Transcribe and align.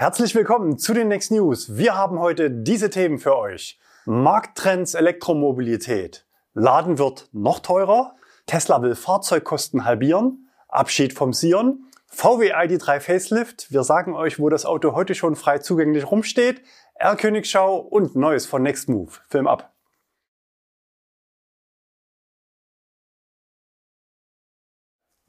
Herzlich 0.00 0.36
willkommen 0.36 0.78
zu 0.78 0.94
den 0.94 1.08
Next 1.08 1.32
News. 1.32 1.76
Wir 1.76 1.96
haben 1.96 2.20
heute 2.20 2.52
diese 2.52 2.88
Themen 2.88 3.18
für 3.18 3.36
euch. 3.36 3.80
Markttrends 4.04 4.94
Elektromobilität. 4.94 6.24
Laden 6.54 6.98
wird 6.98 7.28
noch 7.32 7.58
teurer. 7.58 8.14
Tesla 8.46 8.80
will 8.80 8.94
Fahrzeugkosten 8.94 9.84
halbieren. 9.84 10.50
Abschied 10.68 11.14
vom 11.14 11.32
Sion. 11.32 11.90
VW 12.06 12.54
ID3 12.54 13.00
Facelift. 13.00 13.72
Wir 13.72 13.82
sagen 13.82 14.14
euch, 14.14 14.38
wo 14.38 14.48
das 14.48 14.66
Auto 14.66 14.92
heute 14.92 15.16
schon 15.16 15.34
frei 15.34 15.58
zugänglich 15.58 16.08
rumsteht. 16.08 16.62
R-Königschau 16.94 17.78
und 17.78 18.14
Neues 18.14 18.46
von 18.46 18.62
Next 18.62 18.88
Move. 18.88 19.10
Film 19.26 19.48
ab. 19.48 19.72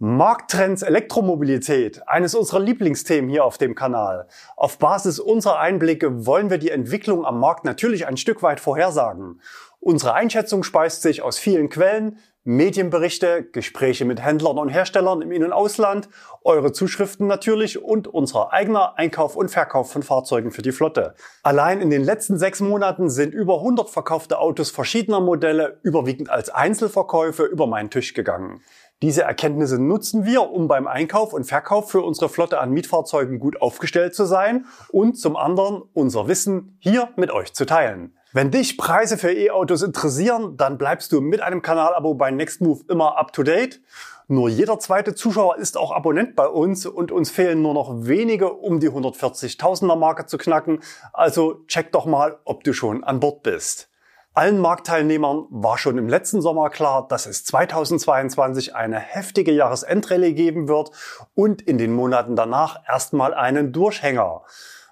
Markttrends 0.02 0.81
Elektromobilität, 0.81 2.07
eines 2.07 2.34
unserer 2.34 2.61
Lieblingsthemen 2.61 3.29
hier 3.29 3.43
auf 3.43 3.57
dem 3.57 3.75
Kanal. 3.75 4.29
Auf 4.55 4.77
Basis 4.77 5.20
unserer 5.20 5.59
Einblicke 5.59 6.25
wollen 6.25 6.49
wir 6.49 6.58
die 6.58 6.72
Entwicklung 6.72 7.25
am 7.25 7.38
Markt 7.38 7.66
natürlich 7.66 8.08
ein 8.08 8.16
Stück 8.16 8.41
weit 8.41 8.62
vorhersagen. 8.62 9.41
Unsere 9.81 10.13
Einschätzung 10.13 10.63
speist 10.63 11.02
sich 11.02 11.22
aus 11.22 11.38
vielen 11.38 11.67
Quellen, 11.67 12.20
Medienberichte, 12.45 13.44
Gespräche 13.44 14.05
mit 14.05 14.22
Händlern 14.23 14.58
und 14.58 14.70
Herstellern 14.70 15.22
im 15.22 15.34
In- 15.34 15.44
und 15.44 15.52
Ausland, 15.52 16.08
eure 16.45 16.72
Zuschriften 16.72 17.27
natürlich 17.27 17.84
und 17.84 18.08
unser 18.08 18.53
eigener 18.53 18.97
Einkauf 18.97 19.36
und 19.36 19.50
Verkauf 19.50 19.91
von 19.91 20.03
Fahrzeugen 20.03 20.52
für 20.52 20.61
die 20.61 20.72
Flotte. 20.72 21.16
Allein 21.44 21.81
in 21.81 21.89
den 21.89 22.05
letzten 22.05 22.38
sechs 22.38 22.61
Monaten 22.61 23.09
sind 23.09 23.34
über 23.34 23.58
100 23.58 23.89
verkaufte 23.89 24.39
Autos 24.39 24.72
verschiedener 24.72 25.20
Modelle 25.20 25.80
überwiegend 25.84 26.30
als 26.30 26.50
Einzelverkäufe 26.50 27.44
über 27.44 27.67
meinen 27.67 27.89
Tisch 27.89 28.13
gegangen. 28.13 28.61
Diese 29.02 29.23
Erkenntnisse 29.23 29.81
nutzen 29.81 30.26
wir, 30.26 30.49
um 30.52 30.67
beim 30.67 30.85
Einkauf 30.85 31.31
und 31.31 31.45
Verkauf 31.45 31.89
für 31.89 32.02
unsere 32.02 32.27
Flotte 32.27 32.59
an 32.59 32.71
Mietfahrzeugen 32.71 33.39
gut 33.39 33.62
aufgestellt 33.62 34.13
zu 34.13 34.25
sein 34.25 34.66
und 34.89 35.17
zum 35.17 35.38
anderen 35.38 35.84
unser 35.94 36.27
Wissen 36.27 36.77
hier 36.80 37.08
mit 37.16 37.31
euch 37.31 37.53
zu 37.53 37.66
teilen. 37.66 38.13
Wenn 38.34 38.52
dich 38.52 38.77
Preise 38.77 39.17
für 39.17 39.31
E-Autos 39.31 39.83
interessieren, 39.83 40.58
dann 40.58 40.77
bleibst 40.77 41.14
du 41.14 41.22
mit 41.22 41.39
einem 41.42 41.61
Kanalabo 41.61 42.14
bei 42.14 42.30
Nextmove 42.30 42.83
immer 42.89 43.17
up 43.17 43.31
to 43.31 43.44
date. 43.44 43.81
Nur 44.27 44.50
jeder 44.50 44.77
zweite 44.80 45.16
Zuschauer 45.16 45.58
ist 45.58 45.77
auch 45.77 45.92
Abonnent 45.92 46.36
bei 46.36 46.47
uns 46.47 46.86
und 46.86 47.11
uns 47.11 47.31
fehlen 47.31 47.61
nur 47.61 47.73
noch 47.73 48.05
wenige, 48.05 48.52
um 48.52 48.81
die 48.81 48.89
140.000er 48.89 49.95
Marke 49.95 50.25
zu 50.25 50.38
knacken. 50.38 50.81
Also 51.14 51.64
check 51.67 51.94
doch 51.94 52.05
mal, 52.05 52.38
ob 52.44 52.64
du 52.66 52.73
schon 52.73 53.03
an 53.03 53.22
Bord 53.22 53.44
bist. 53.44 53.89
Allen 54.35 54.59
Marktteilnehmern 54.59 55.47
war 55.49 55.77
schon 55.77 55.97
im 55.97 56.08
letzten 56.08 56.41
Sommer 56.41 56.69
klar, 56.69 57.08
dass 57.08 57.25
es 57.25 57.44
2022 57.45 58.75
eine 58.75 58.99
heftige 58.99 59.52
Jahresendrallye 59.52 60.33
geben 60.33 60.67
wird 60.67 60.91
und 61.33 61.61
in 61.63 61.77
den 61.77 61.94
Monaten 61.94 62.36
danach 62.36 62.77
erstmal 62.88 63.33
einen 63.33 63.73
Durchhänger. 63.73 64.44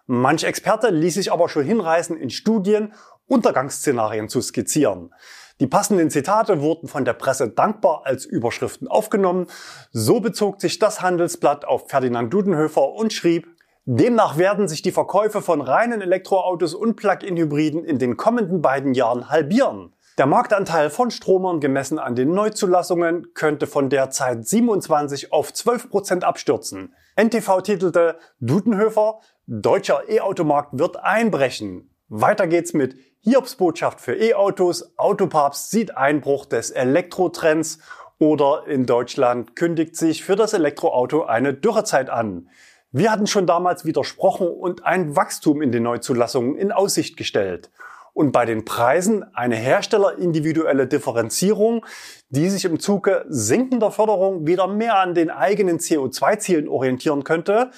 Manch 0.08 0.44
Experte 0.44 0.90
ließ 0.90 1.14
sich 1.14 1.32
aber 1.32 1.50
schon 1.50 1.66
hinreißen, 1.66 2.18
in 2.18 2.30
Studien 2.30 2.94
Untergangsszenarien 3.28 4.28
zu 4.28 4.42
skizzieren. 4.42 5.14
Die 5.60 5.68
passenden 5.68 6.10
Zitate 6.10 6.62
wurden 6.62 6.88
von 6.88 7.04
der 7.04 7.14
Presse 7.14 7.50
dankbar 7.50 8.02
als 8.06 8.26
Überschriften 8.26 8.88
aufgenommen. 8.88 9.48
So 9.92 10.20
bezog 10.20 10.62
sich 10.62 10.80
das 10.80 11.02
Handelsblatt 11.02 11.66
auf 11.66 11.90
Ferdinand 11.90 12.34
Dudenhöfer 12.34 12.92
und 12.94 13.12
schrieb, 13.12 13.48
Demnach 13.90 14.38
werden 14.38 14.68
sich 14.68 14.82
die 14.82 14.92
Verkäufe 14.92 15.42
von 15.42 15.62
reinen 15.62 16.02
Elektroautos 16.02 16.74
und 16.74 16.98
Plug-in-Hybriden 16.98 17.86
in 17.86 18.00
den 18.00 18.18
kommenden 18.18 18.62
beiden 18.62 18.94
Jahren 18.94 19.30
halbieren. 19.30 19.94
Der 20.18 20.26
Marktanteil 20.26 20.90
von 20.90 21.10
Stromern 21.10 21.62
gemessen 21.62 21.98
an 21.98 22.14
den 22.14 22.34
Neuzulassungen 22.34 23.34
könnte 23.34 23.66
von 23.66 23.90
derzeit 23.90 24.46
27 24.46 25.32
auf 25.32 25.54
12 25.54 25.90
Prozent 25.90 26.24
abstürzen. 26.26 26.94
NTV 27.16 27.62
titelte 27.62 28.18
Dudenhöfer, 28.42 29.22
deutscher 29.46 30.02
E-Automarkt 30.10 30.78
wird 30.78 31.02
einbrechen. 31.02 31.90
Weiter 32.10 32.48
geht's 32.48 32.74
mit 32.74 32.98
Hiobs 33.22 33.56
Botschaft 33.56 34.02
für 34.02 34.16
E-Autos, 34.16 34.98
Autopapst 34.98 35.72
sieht 35.72 35.96
Einbruch 35.96 36.46
des 36.46 36.72
Elektrotrends 36.72 37.80
oder 38.20 38.68
in 38.68 38.86
Deutschland 38.86 39.56
kündigt 39.56 39.96
sich 39.96 40.26
für 40.26 40.36
das 40.36 40.52
Elektroauto 40.52 41.24
eine 41.24 41.54
Dürrezeit 41.54 42.10
an. 42.10 42.50
Wir 42.92 43.12
hatten 43.12 43.28
schon 43.28 43.46
damals 43.46 43.84
widersprochen 43.84 44.48
und 44.48 44.86
ein 44.86 45.16
Wachstum 45.16 45.62
in 45.62 45.74
den 45.74 45.84
Neuzulassungen 45.84 46.56
in 46.56 46.72
Aussicht 46.72 47.18
gestellt. 47.18 47.70
Und 48.14 48.32
bei 48.32 48.46
den 48.46 48.64
Preisen 48.64 49.26
eine 49.36 49.58
herstellerindividuelle 49.58 50.88
Differenzierung, 50.88 51.86
die 52.30 52.50
sich 52.50 52.64
im 52.66 52.80
Zuge 52.80 53.26
sinkender 53.28 53.92
Förderung 53.92 54.48
wieder 54.48 54.68
mehr 54.68 54.98
an 55.00 55.14
den 55.14 55.30
eigenen 55.30 55.80
CO2-Zielen 55.80 56.70
orientieren 56.70 57.26
könnte 57.26 57.72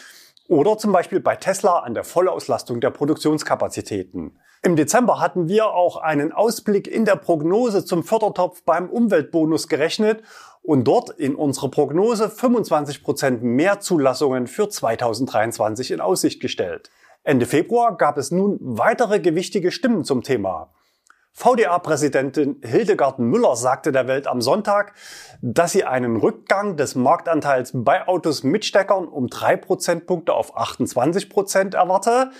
oder 0.48 0.78
zum 0.78 0.92
Beispiel 0.92 1.20
bei 1.20 1.36
Tesla 1.36 1.80
an 1.80 1.96
der 1.96 2.04
Vollauslastung 2.04 2.80
der 2.80 2.92
Produktionskapazitäten. 2.92 4.40
Im 4.62 4.76
Dezember 4.76 5.20
hatten 5.20 5.48
wir 5.48 5.68
auch 5.68 5.98
einen 5.98 6.32
Ausblick 6.34 6.88
in 6.88 7.06
der 7.06 7.16
Prognose 7.16 7.84
zum 7.84 8.04
Fördertopf 8.04 8.64
beim 8.64 8.90
Umweltbonus 8.90 9.68
gerechnet 9.68 10.22
und 10.62 10.84
dort 10.84 11.10
in 11.10 11.36
unserer 11.36 11.70
Prognose 11.70 12.30
25 12.30 13.04
Prozent 13.04 13.44
mehr 13.44 13.80
Zulassungen 13.80 14.48
für 14.48 14.70
2023 14.70 15.92
in 15.92 16.02
Aussicht 16.02 16.42
gestellt. 16.42 16.90
Ende 17.24 17.46
Februar 17.46 17.98
gab 17.98 18.18
es 18.18 18.32
nun 18.32 18.58
weitere 18.62 19.20
gewichtige 19.20 19.72
Stimmen 19.72 20.04
zum 20.04 20.24
Thema. 20.24 20.72
VDA-Präsidentin 21.34 22.62
Hildegard 22.64 23.20
Müller 23.20 23.56
sagte 23.56 23.92
der 23.92 24.08
Welt 24.08 24.28
am 24.28 24.42
Sonntag, 24.42 24.94
dass 25.42 25.72
sie 25.72 25.86
einen 25.86 26.18
Rückgang 26.18 26.76
des 26.76 26.96
Marktanteils 26.96 27.72
bei 27.74 28.08
Autos 28.08 28.44
mit 28.44 28.66
Steckern 28.66 29.08
um 29.08 29.28
drei 29.28 29.56
Prozentpunkte 29.56 30.34
auf 30.34 30.58
28 30.58 31.30
Prozent 31.30 31.76
erwarte. 31.76 32.32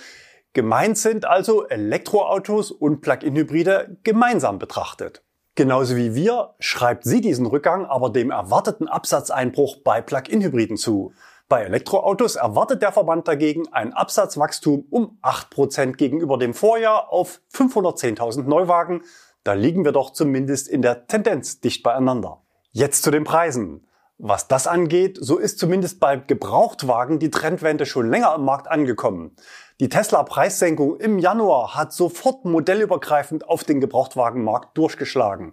Gemeint 0.52 0.98
sind 0.98 1.24
also 1.24 1.66
Elektroautos 1.66 2.72
und 2.72 3.00
Plug-in-Hybride 3.00 3.98
gemeinsam 4.02 4.58
betrachtet. 4.58 5.22
Genauso 5.54 5.96
wie 5.96 6.14
wir 6.14 6.54
schreibt 6.58 7.04
sie 7.04 7.20
diesen 7.20 7.46
Rückgang 7.46 7.84
aber 7.86 8.10
dem 8.10 8.30
erwarteten 8.30 8.88
Absatzeinbruch 8.88 9.78
bei 9.84 10.00
Plug-in-Hybriden 10.00 10.76
zu. 10.76 11.12
Bei 11.48 11.64
Elektroautos 11.64 12.36
erwartet 12.36 12.80
der 12.80 12.92
Verband 12.92 13.26
dagegen 13.26 13.66
ein 13.72 13.92
Absatzwachstum 13.92 14.86
um 14.88 15.18
8% 15.22 15.94
gegenüber 15.94 16.38
dem 16.38 16.54
Vorjahr 16.54 17.12
auf 17.12 17.40
510.000 17.52 18.44
Neuwagen. 18.44 19.02
Da 19.42 19.54
liegen 19.54 19.84
wir 19.84 19.90
doch 19.90 20.10
zumindest 20.10 20.68
in 20.68 20.80
der 20.80 21.08
Tendenz 21.08 21.60
dicht 21.60 21.82
beieinander. 21.82 22.42
Jetzt 22.70 23.02
zu 23.02 23.10
den 23.10 23.24
Preisen. 23.24 23.84
Was 24.16 24.46
das 24.46 24.68
angeht, 24.68 25.18
so 25.20 25.38
ist 25.38 25.58
zumindest 25.58 25.98
bei 25.98 26.16
Gebrauchtwagen 26.16 27.18
die 27.18 27.30
Trendwende 27.30 27.84
schon 27.84 28.10
länger 28.10 28.34
im 28.36 28.44
Markt 28.44 28.68
angekommen. 28.68 29.34
Die 29.80 29.88
Tesla-Preissenkung 29.88 31.00
im 31.00 31.18
Januar 31.18 31.74
hat 31.74 31.94
sofort 31.94 32.44
modellübergreifend 32.44 33.48
auf 33.48 33.64
den 33.64 33.80
Gebrauchtwagenmarkt 33.80 34.76
durchgeschlagen. 34.76 35.52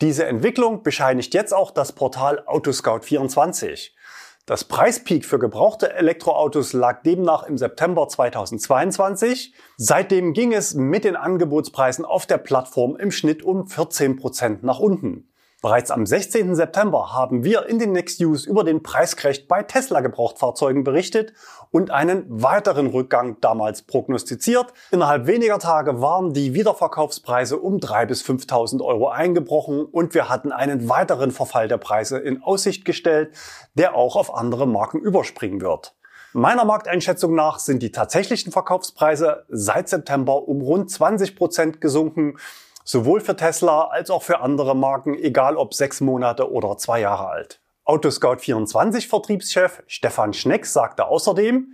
Diese 0.00 0.24
Entwicklung 0.24 0.84
bescheinigt 0.84 1.34
jetzt 1.34 1.52
auch 1.52 1.72
das 1.72 1.90
Portal 1.90 2.44
Autoscout24. 2.46 3.90
Das 4.46 4.62
Preispeak 4.62 5.24
für 5.24 5.40
gebrauchte 5.40 5.92
Elektroautos 5.92 6.74
lag 6.74 7.02
demnach 7.02 7.42
im 7.42 7.58
September 7.58 8.06
2022. 8.06 9.52
Seitdem 9.76 10.32
ging 10.32 10.52
es 10.52 10.74
mit 10.74 11.02
den 11.02 11.16
Angebotspreisen 11.16 12.04
auf 12.04 12.26
der 12.26 12.38
Plattform 12.38 12.94
im 12.94 13.10
Schnitt 13.10 13.42
um 13.42 13.66
14 13.66 14.14
Prozent 14.14 14.62
nach 14.62 14.78
unten. 14.78 15.28
Bereits 15.66 15.90
am 15.90 16.06
16. 16.06 16.54
September 16.54 17.12
haben 17.12 17.42
wir 17.42 17.66
in 17.66 17.80
den 17.80 17.90
Next 17.90 18.20
News 18.20 18.46
über 18.46 18.62
den 18.62 18.84
Preiscrash 18.84 19.48
bei 19.48 19.64
Tesla 19.64 19.98
Gebrauchtfahrzeugen 19.98 20.84
berichtet 20.84 21.32
und 21.72 21.90
einen 21.90 22.24
weiteren 22.28 22.86
Rückgang 22.86 23.40
damals 23.40 23.82
prognostiziert. 23.82 24.72
Innerhalb 24.92 25.26
weniger 25.26 25.58
Tage 25.58 26.00
waren 26.00 26.32
die 26.32 26.54
Wiederverkaufspreise 26.54 27.58
um 27.58 27.78
3.000 27.78 28.06
bis 28.06 28.22
5.000 28.22 28.80
Euro 28.80 29.08
eingebrochen 29.08 29.84
und 29.84 30.14
wir 30.14 30.28
hatten 30.28 30.52
einen 30.52 30.88
weiteren 30.88 31.32
Verfall 31.32 31.66
der 31.66 31.78
Preise 31.78 32.18
in 32.18 32.44
Aussicht 32.44 32.84
gestellt, 32.84 33.34
der 33.74 33.96
auch 33.96 34.14
auf 34.14 34.32
andere 34.32 34.68
Marken 34.68 35.00
überspringen 35.00 35.60
wird. 35.60 35.96
Meiner 36.32 36.64
Markteinschätzung 36.64 37.34
nach 37.34 37.58
sind 37.58 37.82
die 37.82 37.90
tatsächlichen 37.90 38.52
Verkaufspreise 38.52 39.46
seit 39.48 39.88
September 39.88 40.46
um 40.46 40.60
rund 40.60 40.90
20 40.90 41.34
Prozent 41.34 41.80
gesunken 41.80 42.36
Sowohl 42.88 43.20
für 43.20 43.34
Tesla 43.34 43.88
als 43.88 44.10
auch 44.10 44.22
für 44.22 44.38
andere 44.38 44.76
Marken, 44.76 45.14
egal 45.14 45.56
ob 45.56 45.74
sechs 45.74 46.00
Monate 46.00 46.52
oder 46.52 46.78
zwei 46.78 47.00
Jahre 47.00 47.26
alt. 47.26 47.60
Autoscout24 47.84 49.08
Vertriebschef 49.08 49.82
Stefan 49.88 50.32
Schneck 50.32 50.66
sagte 50.66 51.06
außerdem, 51.06 51.72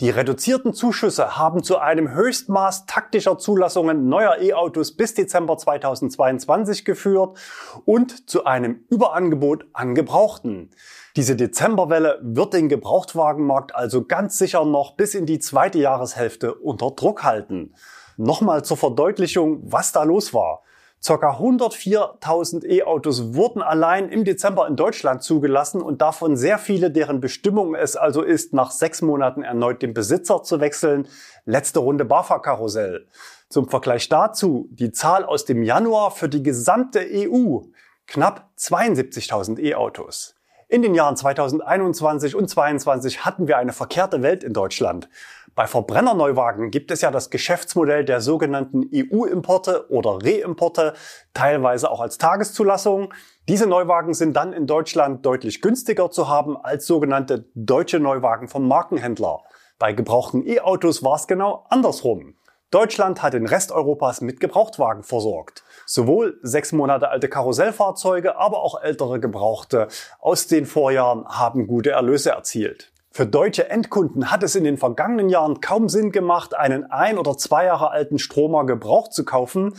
die 0.00 0.08
reduzierten 0.08 0.72
Zuschüsse 0.72 1.36
haben 1.36 1.62
zu 1.62 1.76
einem 1.76 2.10
Höchstmaß 2.12 2.86
taktischer 2.86 3.36
Zulassungen 3.36 4.08
neuer 4.08 4.38
E-Autos 4.40 4.96
bis 4.96 5.12
Dezember 5.12 5.58
2022 5.58 6.86
geführt 6.86 7.36
und 7.84 8.30
zu 8.30 8.46
einem 8.46 8.86
Überangebot 8.88 9.66
an 9.74 9.94
Gebrauchten. 9.94 10.70
Diese 11.14 11.36
Dezemberwelle 11.36 12.20
wird 12.22 12.54
den 12.54 12.70
Gebrauchtwagenmarkt 12.70 13.74
also 13.74 14.06
ganz 14.06 14.38
sicher 14.38 14.64
noch 14.64 14.96
bis 14.96 15.14
in 15.14 15.26
die 15.26 15.40
zweite 15.40 15.78
Jahreshälfte 15.78 16.54
unter 16.54 16.90
Druck 16.92 17.22
halten. 17.22 17.74
Nochmal 18.16 18.64
zur 18.64 18.76
Verdeutlichung, 18.76 19.60
was 19.64 19.92
da 19.92 20.02
los 20.02 20.32
war. 20.34 20.62
Circa 21.02 21.32
104.000 21.32 22.64
E-Autos 22.64 23.34
wurden 23.34 23.60
allein 23.60 24.08
im 24.08 24.24
Dezember 24.24 24.66
in 24.66 24.74
Deutschland 24.74 25.22
zugelassen 25.22 25.82
und 25.82 26.00
davon 26.00 26.34
sehr 26.34 26.56
viele, 26.56 26.90
deren 26.90 27.20
Bestimmung 27.20 27.74
es 27.74 27.94
also 27.94 28.22
ist, 28.22 28.54
nach 28.54 28.70
sechs 28.70 29.02
Monaten 29.02 29.42
erneut 29.42 29.82
den 29.82 29.92
Besitzer 29.92 30.42
zu 30.42 30.60
wechseln. 30.60 31.06
Letzte 31.44 31.80
Runde 31.80 32.06
BAFA-Karussell. 32.06 33.06
Zum 33.50 33.68
Vergleich 33.68 34.08
dazu 34.08 34.66
die 34.70 34.92
Zahl 34.92 35.26
aus 35.26 35.44
dem 35.44 35.62
Januar 35.62 36.10
für 36.10 36.30
die 36.30 36.42
gesamte 36.42 37.00
EU. 37.00 37.58
Knapp 38.06 38.48
72.000 38.58 39.60
E-Autos. 39.60 40.34
In 40.68 40.80
den 40.80 40.94
Jahren 40.94 41.16
2021 41.16 42.34
und 42.34 42.48
2022 42.48 43.24
hatten 43.24 43.46
wir 43.46 43.58
eine 43.58 43.72
verkehrte 43.72 44.22
Welt 44.22 44.42
in 44.42 44.54
Deutschland. 44.54 45.10
Bei 45.54 45.68
Verbrennerneuwagen 45.68 46.72
gibt 46.72 46.90
es 46.90 47.00
ja 47.00 47.12
das 47.12 47.30
Geschäftsmodell 47.30 48.04
der 48.04 48.20
sogenannten 48.20 48.90
EU-Importe 48.92 49.88
oder 49.88 50.18
Reimporte, 50.20 50.94
teilweise 51.32 51.90
auch 51.90 52.00
als 52.00 52.18
Tageszulassung. 52.18 53.14
Diese 53.48 53.68
Neuwagen 53.68 54.14
sind 54.14 54.34
dann 54.34 54.52
in 54.52 54.66
Deutschland 54.66 55.24
deutlich 55.24 55.62
günstiger 55.62 56.10
zu 56.10 56.28
haben 56.28 56.56
als 56.56 56.86
sogenannte 56.86 57.44
deutsche 57.54 58.00
Neuwagen 58.00 58.48
vom 58.48 58.66
Markenhändler. 58.66 59.42
Bei 59.78 59.92
gebrauchten 59.92 60.44
E-Autos 60.44 61.04
war 61.04 61.14
es 61.16 61.28
genau 61.28 61.66
andersrum. 61.68 62.34
Deutschland 62.72 63.22
hat 63.22 63.34
den 63.34 63.46
Rest 63.46 63.70
Europas 63.70 64.20
mit 64.20 64.40
Gebrauchtwagen 64.40 65.04
versorgt. 65.04 65.62
Sowohl 65.86 66.40
sechs 66.42 66.72
Monate 66.72 67.10
alte 67.10 67.28
Karussellfahrzeuge, 67.28 68.36
aber 68.36 68.60
auch 68.60 68.82
ältere 68.82 69.20
Gebrauchte 69.20 69.86
aus 70.18 70.48
den 70.48 70.66
Vorjahren 70.66 71.24
haben 71.28 71.68
gute 71.68 71.90
Erlöse 71.90 72.30
erzielt. 72.30 72.93
Für 73.16 73.28
deutsche 73.28 73.70
Endkunden 73.70 74.32
hat 74.32 74.42
es 74.42 74.56
in 74.56 74.64
den 74.64 74.76
vergangenen 74.76 75.28
Jahren 75.28 75.60
kaum 75.60 75.88
Sinn 75.88 76.10
gemacht, 76.10 76.52
einen 76.56 76.90
ein 76.90 77.16
oder 77.16 77.36
zwei 77.36 77.66
Jahre 77.66 77.92
alten 77.92 78.18
Stromer 78.18 78.66
gebraucht 78.66 79.12
zu 79.12 79.24
kaufen, 79.24 79.74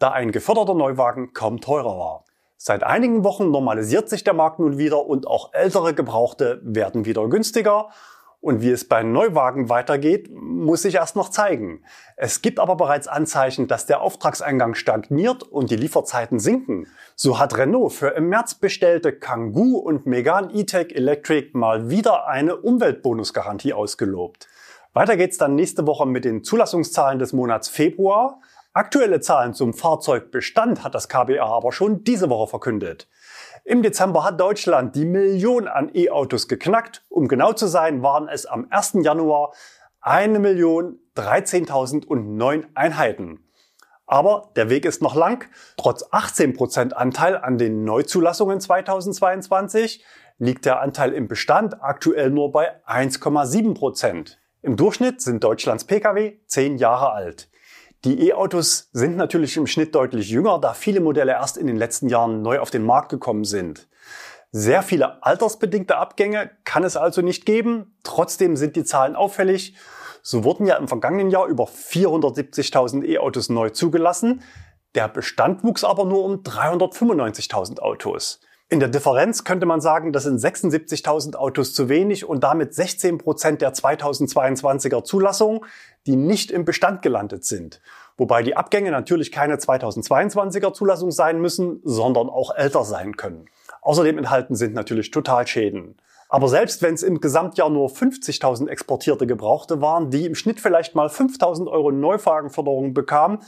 da 0.00 0.10
ein 0.10 0.32
geförderter 0.32 0.74
Neuwagen 0.74 1.32
kaum 1.32 1.60
teurer 1.60 1.96
war. 1.96 2.24
Seit 2.56 2.82
einigen 2.82 3.22
Wochen 3.22 3.52
normalisiert 3.52 4.08
sich 4.08 4.24
der 4.24 4.34
Markt 4.34 4.58
nun 4.58 4.76
wieder 4.76 5.06
und 5.06 5.28
auch 5.28 5.54
ältere 5.54 5.94
Gebrauchte 5.94 6.60
werden 6.64 7.04
wieder 7.04 7.28
günstiger 7.28 7.90
und 8.40 8.62
wie 8.62 8.70
es 8.70 8.88
bei 8.88 9.02
Neuwagen 9.02 9.68
weitergeht, 9.68 10.30
muss 10.32 10.82
sich 10.82 10.94
erst 10.94 11.14
noch 11.14 11.28
zeigen. 11.28 11.82
Es 12.16 12.40
gibt 12.40 12.58
aber 12.58 12.76
bereits 12.76 13.06
Anzeichen, 13.06 13.68
dass 13.68 13.86
der 13.86 14.00
Auftragseingang 14.00 14.74
stagniert 14.74 15.42
und 15.42 15.70
die 15.70 15.76
Lieferzeiten 15.76 16.38
sinken. 16.38 16.86
So 17.14 17.38
hat 17.38 17.56
Renault 17.58 17.92
für 17.92 18.08
im 18.08 18.28
März 18.28 18.54
bestellte 18.54 19.12
Kangoo 19.12 19.76
und 19.76 20.06
Megane 20.06 20.52
E-Tech 20.54 20.92
Electric 20.94 21.50
mal 21.52 21.90
wieder 21.90 22.26
eine 22.26 22.56
Umweltbonusgarantie 22.56 23.74
ausgelobt. 23.74 24.48
Weiter 24.94 25.16
geht's 25.16 25.38
dann 25.38 25.54
nächste 25.54 25.86
Woche 25.86 26.06
mit 26.06 26.24
den 26.24 26.42
Zulassungszahlen 26.42 27.18
des 27.18 27.32
Monats 27.32 27.68
Februar. 27.68 28.40
Aktuelle 28.72 29.20
Zahlen 29.20 29.52
zum 29.52 29.74
Fahrzeugbestand 29.74 30.82
hat 30.82 30.94
das 30.94 31.08
KBA 31.08 31.44
aber 31.44 31.72
schon 31.72 32.04
diese 32.04 32.30
Woche 32.30 32.48
verkündet. 32.48 33.08
Im 33.70 33.82
Dezember 33.84 34.24
hat 34.24 34.40
Deutschland 34.40 34.96
die 34.96 35.04
Million 35.04 35.68
an 35.68 35.92
E-Autos 35.94 36.48
geknackt. 36.48 37.04
Um 37.08 37.28
genau 37.28 37.52
zu 37.52 37.68
sein, 37.68 38.02
waren 38.02 38.28
es 38.28 38.44
am 38.44 38.66
1. 38.68 38.96
Januar 39.04 39.52
1.013.009 40.02 42.64
Einheiten. 42.74 43.48
Aber 44.06 44.50
der 44.56 44.70
Weg 44.70 44.84
ist 44.84 45.02
noch 45.02 45.14
lang. 45.14 45.48
Trotz 45.76 46.02
18% 46.02 46.94
Anteil 46.94 47.36
an 47.36 47.58
den 47.58 47.84
Neuzulassungen 47.84 48.60
2022 48.60 50.04
liegt 50.38 50.64
der 50.64 50.80
Anteil 50.80 51.12
im 51.12 51.28
Bestand 51.28 51.80
aktuell 51.80 52.30
nur 52.30 52.50
bei 52.50 52.72
1,7%. 52.88 54.36
Im 54.62 54.76
Durchschnitt 54.76 55.20
sind 55.20 55.44
Deutschlands 55.44 55.84
Pkw 55.84 56.40
10 56.48 56.78
Jahre 56.78 57.12
alt. 57.12 57.48
Die 58.04 58.28
E-Autos 58.28 58.88
sind 58.92 59.18
natürlich 59.18 59.58
im 59.58 59.66
Schnitt 59.66 59.94
deutlich 59.94 60.30
jünger, 60.30 60.58
da 60.58 60.72
viele 60.72 61.00
Modelle 61.00 61.32
erst 61.32 61.58
in 61.58 61.66
den 61.66 61.76
letzten 61.76 62.08
Jahren 62.08 62.40
neu 62.40 62.58
auf 62.58 62.70
den 62.70 62.86
Markt 62.86 63.10
gekommen 63.10 63.44
sind. 63.44 63.88
Sehr 64.52 64.82
viele 64.82 65.22
altersbedingte 65.22 65.98
Abgänge 65.98 66.50
kann 66.64 66.82
es 66.82 66.96
also 66.96 67.20
nicht 67.20 67.44
geben. 67.44 67.98
Trotzdem 68.02 68.56
sind 68.56 68.74
die 68.74 68.84
Zahlen 68.84 69.16
auffällig. 69.16 69.76
So 70.22 70.44
wurden 70.44 70.66
ja 70.66 70.76
im 70.76 70.88
vergangenen 70.88 71.30
Jahr 71.30 71.46
über 71.46 71.64
470.000 71.64 73.04
E-Autos 73.04 73.50
neu 73.50 73.68
zugelassen. 73.68 74.42
Der 74.94 75.06
Bestand 75.08 75.62
wuchs 75.62 75.84
aber 75.84 76.06
nur 76.06 76.24
um 76.24 76.42
395.000 76.42 77.80
Autos. 77.80 78.40
In 78.72 78.78
der 78.78 78.88
Differenz 78.88 79.42
könnte 79.42 79.66
man 79.66 79.80
sagen, 79.80 80.12
das 80.12 80.22
sind 80.22 80.38
76.000 80.38 81.34
Autos 81.34 81.74
zu 81.74 81.88
wenig 81.88 82.24
und 82.24 82.44
damit 82.44 82.72
16 82.72 83.18
Prozent 83.18 83.62
der 83.62 83.74
2022er 83.74 85.02
Zulassung, 85.02 85.66
die 86.06 86.14
nicht 86.14 86.52
im 86.52 86.64
Bestand 86.64 87.02
gelandet 87.02 87.44
sind. 87.44 87.80
Wobei 88.16 88.44
die 88.44 88.56
Abgänge 88.56 88.92
natürlich 88.92 89.32
keine 89.32 89.56
2022er 89.56 90.72
Zulassung 90.72 91.10
sein 91.10 91.40
müssen, 91.40 91.80
sondern 91.82 92.28
auch 92.28 92.54
älter 92.54 92.84
sein 92.84 93.16
können. 93.16 93.46
Außerdem 93.82 94.18
enthalten 94.18 94.54
sind 94.54 94.72
natürlich 94.72 95.10
Totalschäden. 95.10 95.96
Aber 96.28 96.46
selbst 96.46 96.80
wenn 96.80 96.94
es 96.94 97.02
im 97.02 97.20
Gesamtjahr 97.20 97.70
nur 97.70 97.88
50.000 97.88 98.68
exportierte 98.68 99.26
Gebrauchte 99.26 99.80
waren, 99.80 100.10
die 100.10 100.26
im 100.26 100.36
Schnitt 100.36 100.60
vielleicht 100.60 100.94
mal 100.94 101.08
5.000 101.08 101.66
Euro 101.66 101.90
Neuwagenförderung 101.90 102.94
bekamen, 102.94 103.40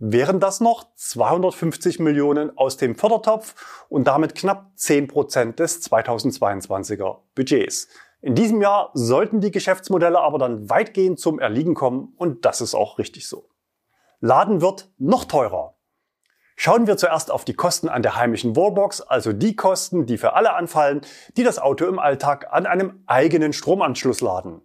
wären 0.00 0.40
das 0.40 0.60
noch 0.60 0.86
250 0.96 2.00
Millionen 2.00 2.56
aus 2.56 2.78
dem 2.78 2.96
Fördertopf 2.96 3.84
und 3.88 4.08
damit 4.08 4.34
knapp 4.34 4.72
10 4.74 5.06
Prozent 5.06 5.60
des 5.60 5.82
2022er 5.88 7.18
Budgets. 7.34 7.88
In 8.22 8.34
diesem 8.34 8.60
Jahr 8.62 8.90
sollten 8.94 9.40
die 9.40 9.50
Geschäftsmodelle 9.50 10.18
aber 10.18 10.38
dann 10.38 10.68
weitgehend 10.68 11.20
zum 11.20 11.38
Erliegen 11.38 11.74
kommen 11.74 12.14
und 12.16 12.44
das 12.44 12.62
ist 12.62 12.74
auch 12.74 12.98
richtig 12.98 13.28
so. 13.28 13.48
Laden 14.20 14.60
wird 14.62 14.90
noch 14.98 15.26
teurer. 15.26 15.76
Schauen 16.56 16.86
wir 16.86 16.96
zuerst 16.98 17.30
auf 17.30 17.44
die 17.44 17.54
Kosten 17.54 17.88
an 17.88 18.02
der 18.02 18.16
heimischen 18.16 18.56
Wallbox, 18.56 19.00
also 19.00 19.32
die 19.32 19.56
Kosten, 19.56 20.04
die 20.04 20.18
für 20.18 20.34
alle 20.34 20.54
anfallen, 20.54 21.00
die 21.36 21.42
das 21.42 21.58
Auto 21.58 21.86
im 21.86 21.98
Alltag 21.98 22.48
an 22.50 22.66
einem 22.66 23.02
eigenen 23.06 23.54
Stromanschluss 23.54 24.20
laden. 24.20 24.60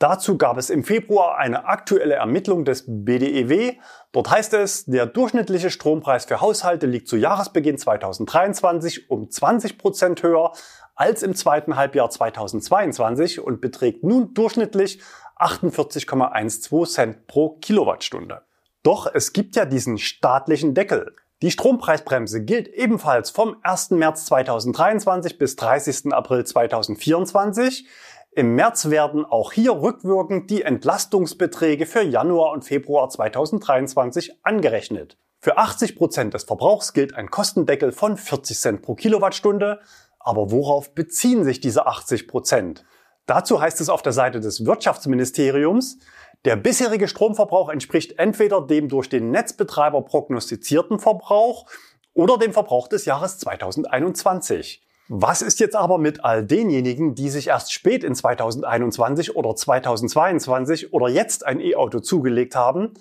Dazu 0.00 0.38
gab 0.38 0.56
es 0.56 0.70
im 0.70 0.82
Februar 0.82 1.36
eine 1.36 1.66
aktuelle 1.66 2.14
Ermittlung 2.14 2.64
des 2.64 2.84
BDEW. 2.88 3.74
Dort 4.12 4.30
heißt 4.30 4.54
es, 4.54 4.86
der 4.86 5.04
durchschnittliche 5.04 5.68
Strompreis 5.68 6.24
für 6.24 6.40
Haushalte 6.40 6.86
liegt 6.86 7.06
zu 7.06 7.18
Jahresbeginn 7.18 7.76
2023 7.76 9.10
um 9.10 9.28
20 9.28 9.76
Prozent 9.76 10.22
höher 10.22 10.52
als 10.94 11.22
im 11.22 11.34
zweiten 11.34 11.76
Halbjahr 11.76 12.08
2022 12.08 13.40
und 13.40 13.60
beträgt 13.60 14.02
nun 14.02 14.32
durchschnittlich 14.32 15.02
48,12 15.38 16.88
Cent 16.90 17.26
pro 17.26 17.58
Kilowattstunde. 17.58 18.40
Doch 18.82 19.06
es 19.12 19.34
gibt 19.34 19.54
ja 19.54 19.66
diesen 19.66 19.98
staatlichen 19.98 20.72
Deckel. 20.72 21.14
Die 21.42 21.50
Strompreisbremse 21.50 22.42
gilt 22.42 22.68
ebenfalls 22.68 23.28
vom 23.28 23.56
1. 23.62 23.90
März 23.90 24.24
2023 24.26 25.36
bis 25.36 25.56
30. 25.56 26.14
April 26.14 26.44
2024. 26.44 27.86
Im 28.32 28.54
März 28.54 28.90
werden 28.90 29.24
auch 29.24 29.52
hier 29.52 29.72
rückwirkend 29.72 30.50
die 30.50 30.62
Entlastungsbeträge 30.62 31.84
für 31.84 32.02
Januar 32.02 32.52
und 32.52 32.64
Februar 32.64 33.08
2023 33.08 34.44
angerechnet. 34.44 35.18
Für 35.40 35.58
80 35.58 35.96
Prozent 35.96 36.34
des 36.34 36.44
Verbrauchs 36.44 36.92
gilt 36.92 37.14
ein 37.14 37.30
Kostendeckel 37.30 37.90
von 37.90 38.16
40 38.16 38.58
Cent 38.58 38.82
pro 38.82 38.94
Kilowattstunde. 38.94 39.80
Aber 40.20 40.52
worauf 40.52 40.94
beziehen 40.94 41.44
sich 41.44 41.60
diese 41.60 41.86
80 41.86 42.28
Prozent? 42.28 42.84
Dazu 43.26 43.60
heißt 43.60 43.80
es 43.80 43.88
auf 43.88 44.02
der 44.02 44.12
Seite 44.12 44.38
des 44.40 44.64
Wirtschaftsministeriums, 44.64 45.98
der 46.44 46.56
bisherige 46.56 47.08
Stromverbrauch 47.08 47.68
entspricht 47.68 48.18
entweder 48.18 48.60
dem 48.60 48.88
durch 48.88 49.08
den 49.08 49.30
Netzbetreiber 49.30 50.02
prognostizierten 50.02 50.98
Verbrauch 50.98 51.66
oder 52.14 52.38
dem 52.38 52.52
Verbrauch 52.52 52.86
des 52.86 53.06
Jahres 53.06 53.38
2021. 53.38 54.82
Was 55.12 55.42
ist 55.42 55.58
jetzt 55.58 55.74
aber 55.74 55.98
mit 55.98 56.24
all 56.24 56.46
denjenigen, 56.46 57.16
die 57.16 57.30
sich 57.30 57.48
erst 57.48 57.72
spät 57.72 58.04
in 58.04 58.14
2021 58.14 59.34
oder 59.34 59.56
2022 59.56 60.92
oder 60.92 61.08
jetzt 61.08 61.44
ein 61.44 61.58
E-Auto 61.58 61.98
zugelegt 61.98 62.54
haben? 62.54 62.94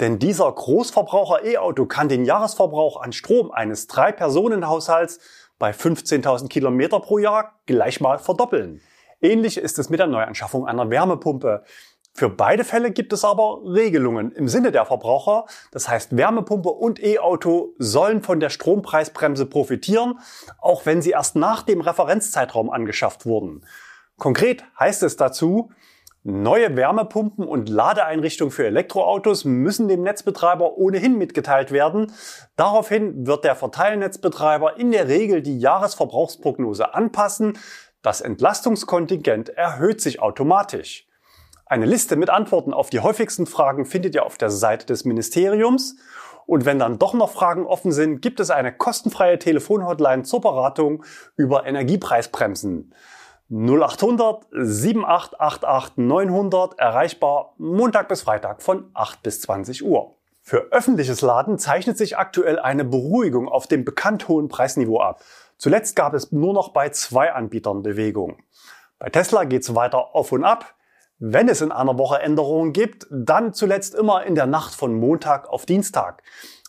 Denn 0.00 0.18
dieser 0.18 0.50
Großverbraucher 0.50 1.44
E-Auto 1.44 1.86
kann 1.86 2.08
den 2.08 2.24
Jahresverbrauch 2.24 3.00
an 3.00 3.12
Strom 3.12 3.52
eines 3.52 3.86
Drei-Personen-Haushalts 3.86 5.20
bei 5.60 5.70
15.000 5.70 6.48
Kilometer 6.48 6.98
pro 6.98 7.18
Jahr 7.18 7.52
gleich 7.66 8.00
mal 8.00 8.18
verdoppeln. 8.18 8.80
Ähnlich 9.22 9.56
ist 9.56 9.78
es 9.78 9.90
mit 9.90 10.00
der 10.00 10.08
Neuanschaffung 10.08 10.66
einer 10.66 10.90
Wärmepumpe. 10.90 11.62
Für 12.16 12.28
beide 12.28 12.62
Fälle 12.62 12.92
gibt 12.92 13.12
es 13.12 13.24
aber 13.24 13.60
Regelungen 13.64 14.30
im 14.30 14.46
Sinne 14.46 14.70
der 14.70 14.86
Verbraucher. 14.86 15.46
Das 15.72 15.88
heißt, 15.88 16.16
Wärmepumpe 16.16 16.68
und 16.68 17.02
E-Auto 17.02 17.74
sollen 17.78 18.22
von 18.22 18.38
der 18.38 18.50
Strompreisbremse 18.50 19.46
profitieren, 19.46 20.20
auch 20.58 20.86
wenn 20.86 21.02
sie 21.02 21.10
erst 21.10 21.34
nach 21.34 21.62
dem 21.62 21.80
Referenzzeitraum 21.80 22.70
angeschafft 22.70 23.26
wurden. 23.26 23.66
Konkret 24.16 24.64
heißt 24.78 25.02
es 25.02 25.16
dazu, 25.16 25.70
Neue 26.26 26.74
Wärmepumpen 26.74 27.46
und 27.46 27.68
Ladeeinrichtungen 27.68 28.50
für 28.50 28.64
Elektroautos 28.64 29.44
müssen 29.44 29.88
dem 29.88 30.02
Netzbetreiber 30.02 30.78
ohnehin 30.78 31.18
mitgeteilt 31.18 31.70
werden. 31.70 32.12
Daraufhin 32.56 33.26
wird 33.26 33.44
der 33.44 33.54
Verteilnetzbetreiber 33.54 34.78
in 34.78 34.90
der 34.90 35.06
Regel 35.06 35.42
die 35.42 35.58
Jahresverbrauchsprognose 35.58 36.94
anpassen. 36.94 37.58
Das 38.00 38.22
Entlastungskontingent 38.22 39.50
erhöht 39.50 40.00
sich 40.00 40.22
automatisch. 40.22 41.06
Eine 41.74 41.86
Liste 41.86 42.14
mit 42.14 42.30
Antworten 42.30 42.72
auf 42.72 42.88
die 42.88 43.00
häufigsten 43.00 43.46
Fragen 43.46 43.84
findet 43.84 44.14
ihr 44.14 44.24
auf 44.24 44.38
der 44.38 44.50
Seite 44.50 44.86
des 44.86 45.04
Ministeriums. 45.04 45.96
Und 46.46 46.66
wenn 46.66 46.78
dann 46.78 47.00
doch 47.00 47.14
noch 47.14 47.32
Fragen 47.32 47.66
offen 47.66 47.90
sind, 47.90 48.22
gibt 48.22 48.38
es 48.38 48.50
eine 48.50 48.72
kostenfreie 48.72 49.40
Telefonhotline 49.40 50.22
zur 50.22 50.40
Beratung 50.40 51.02
über 51.36 51.66
Energiepreisbremsen. 51.66 52.94
0800 53.50 54.46
7888 54.52 55.96
900 55.96 56.78
erreichbar 56.78 57.54
Montag 57.58 58.06
bis 58.06 58.22
Freitag 58.22 58.62
von 58.62 58.88
8 58.94 59.24
bis 59.24 59.40
20 59.40 59.84
Uhr. 59.84 60.14
Für 60.42 60.68
öffentliches 60.70 61.22
Laden 61.22 61.58
zeichnet 61.58 61.98
sich 61.98 62.16
aktuell 62.16 62.60
eine 62.60 62.84
Beruhigung 62.84 63.48
auf 63.48 63.66
dem 63.66 63.84
bekannt 63.84 64.28
hohen 64.28 64.46
Preisniveau 64.46 65.00
ab. 65.00 65.24
Zuletzt 65.58 65.96
gab 65.96 66.14
es 66.14 66.30
nur 66.30 66.54
noch 66.54 66.68
bei 66.68 66.90
zwei 66.90 67.32
Anbietern 67.32 67.82
Bewegung. 67.82 68.36
Bei 69.00 69.08
Tesla 69.08 69.42
geht 69.42 69.62
es 69.62 69.74
weiter 69.74 70.14
auf 70.14 70.30
und 70.30 70.44
ab. 70.44 70.76
Wenn 71.26 71.48
es 71.48 71.62
in 71.62 71.72
einer 71.72 71.96
Woche 71.96 72.20
Änderungen 72.20 72.74
gibt, 72.74 73.06
dann 73.10 73.54
zuletzt 73.54 73.94
immer 73.94 74.24
in 74.24 74.34
der 74.34 74.44
Nacht 74.44 74.74
von 74.74 74.92
Montag 74.94 75.48
auf 75.48 75.64
Dienstag. 75.64 76.22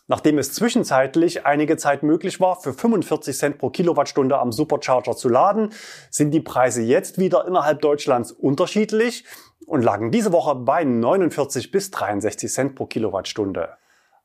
Nachdem 0.08 0.38
es 0.38 0.54
zwischenzeitlich 0.54 1.46
einige 1.46 1.76
Zeit 1.76 2.04
möglich 2.04 2.40
war, 2.40 2.56
für 2.56 2.72
45 2.72 3.38
Cent 3.38 3.58
pro 3.58 3.70
Kilowattstunde 3.70 4.40
am 4.40 4.54
Supercharger 4.54 5.18
zu 5.18 5.28
laden, 5.28 5.74
sind 6.10 6.32
die 6.32 6.40
Preise 6.40 6.82
jetzt 6.82 7.18
wieder 7.18 7.46
innerhalb 7.46 7.82
Deutschlands 7.82 8.32
unterschiedlich 8.32 9.26
und 9.66 9.82
lagen 9.82 10.10
diese 10.10 10.32
Woche 10.32 10.56
bei 10.56 10.86
49 10.86 11.72
bis 11.72 11.92
63 11.92 12.50
Cent 12.50 12.76
pro 12.76 12.86
Kilowattstunde. 12.86 13.72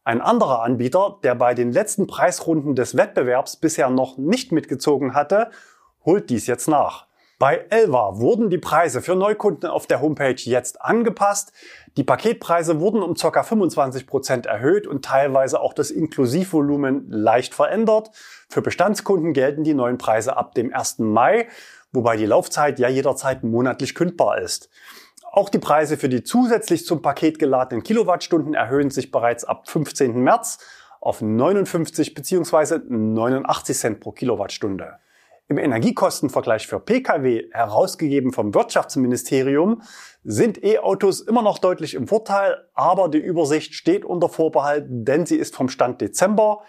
Ein 0.05 0.21
anderer 0.21 0.63
Anbieter, 0.63 1.19
der 1.25 1.35
bei 1.35 1.55
den 1.55 1.73
letzten 1.73 2.07
Preisrunden 2.07 2.77
des 2.77 2.97
Wettbewerbs 2.97 3.57
bisher 3.57 3.91
noch 3.91 4.17
nicht 4.17 4.53
mitgezogen 4.53 5.13
hatte, 5.13 5.51
holt 6.05 6.31
dies 6.31 6.47
jetzt 6.47 6.69
nach. 6.69 7.10
Bei 7.41 7.65
Elva 7.71 8.19
wurden 8.19 8.51
die 8.51 8.59
Preise 8.59 9.01
für 9.01 9.17
Neukunden 9.17 9.71
auf 9.71 9.87
der 9.87 10.03
Homepage 10.03 10.37
jetzt 10.37 10.83
angepasst. 10.83 11.55
Die 11.97 12.05
Paketpreise 12.05 12.81
wurden 12.81 13.03
um 13.03 13.15
ca. 13.15 13.43
25 13.43 14.07
Prozent 14.07 14.45
erhöht 14.45 14.87
und 14.87 15.07
teilweise 15.07 15.59
auch 15.63 15.73
das 15.73 15.91
Inklusivvolumen 15.91 17.11
leicht 17.11 17.55
verändert. 17.55 18.11
Für 18.51 18.61
Bestandskunden 18.61 19.33
gelten 19.33 19.65
die 19.65 19.73
neuen 19.73 19.97
Preise 19.97 20.37
ab 20.37 20.55
dem 20.55 20.71
1. 20.71 20.99
Mai, 20.99 21.49
wobei 21.93 22.19
die 22.19 22.27
Laufzeit 22.27 22.79
ja 22.79 22.91
jederzeit 22.91 23.43
monatlich 23.43 23.95
kündbar 23.95 24.43
ist. 24.43 24.69
Auch 25.33 25.49
die 25.49 25.61
Preise 25.61 25.97
für 25.97 26.11
die 26.11 26.23
zusätzlich 26.23 26.85
zum 26.85 27.01
Paket 27.01 27.39
geladenen 27.39 27.83
Kilowattstunden 27.83 28.53
erhöhen 28.53 28.91
sich 28.91 29.11
bereits 29.11 29.45
ab 29.47 29.67
15. 29.67 30.23
März 30.23 30.59
auf 31.01 31.23
59 31.23 32.13
bzw. 32.13 32.81
89 32.87 33.79
Cent 33.79 34.01
pro 34.01 34.13
Kilowattstunde. 34.13 34.99
Im 35.51 35.59
Energiekostenvergleich 35.59 36.69
für 36.69 36.79
Pkw, 36.79 37.51
herausgegeben 37.51 38.33
vom 38.33 38.55
Wirtschaftsministerium, 38.55 39.83
sind 40.23 40.63
E-Autos 40.63 41.21
immer 41.23 41.43
noch 41.43 41.59
deutlich 41.59 41.95
im 41.95 42.07
Vorteil, 42.07 42.69
aber 42.73 43.09
die 43.09 43.19
Übersicht 43.19 43.75
steht 43.75 44.05
unter 44.05 44.29
Vorbehalt, 44.29 44.85
denn 44.89 45.27
sie 45.27 45.35
ist 45.35 45.57
vom 45.57 45.69
Stand 45.69 46.01
Dezember. 46.01 46.61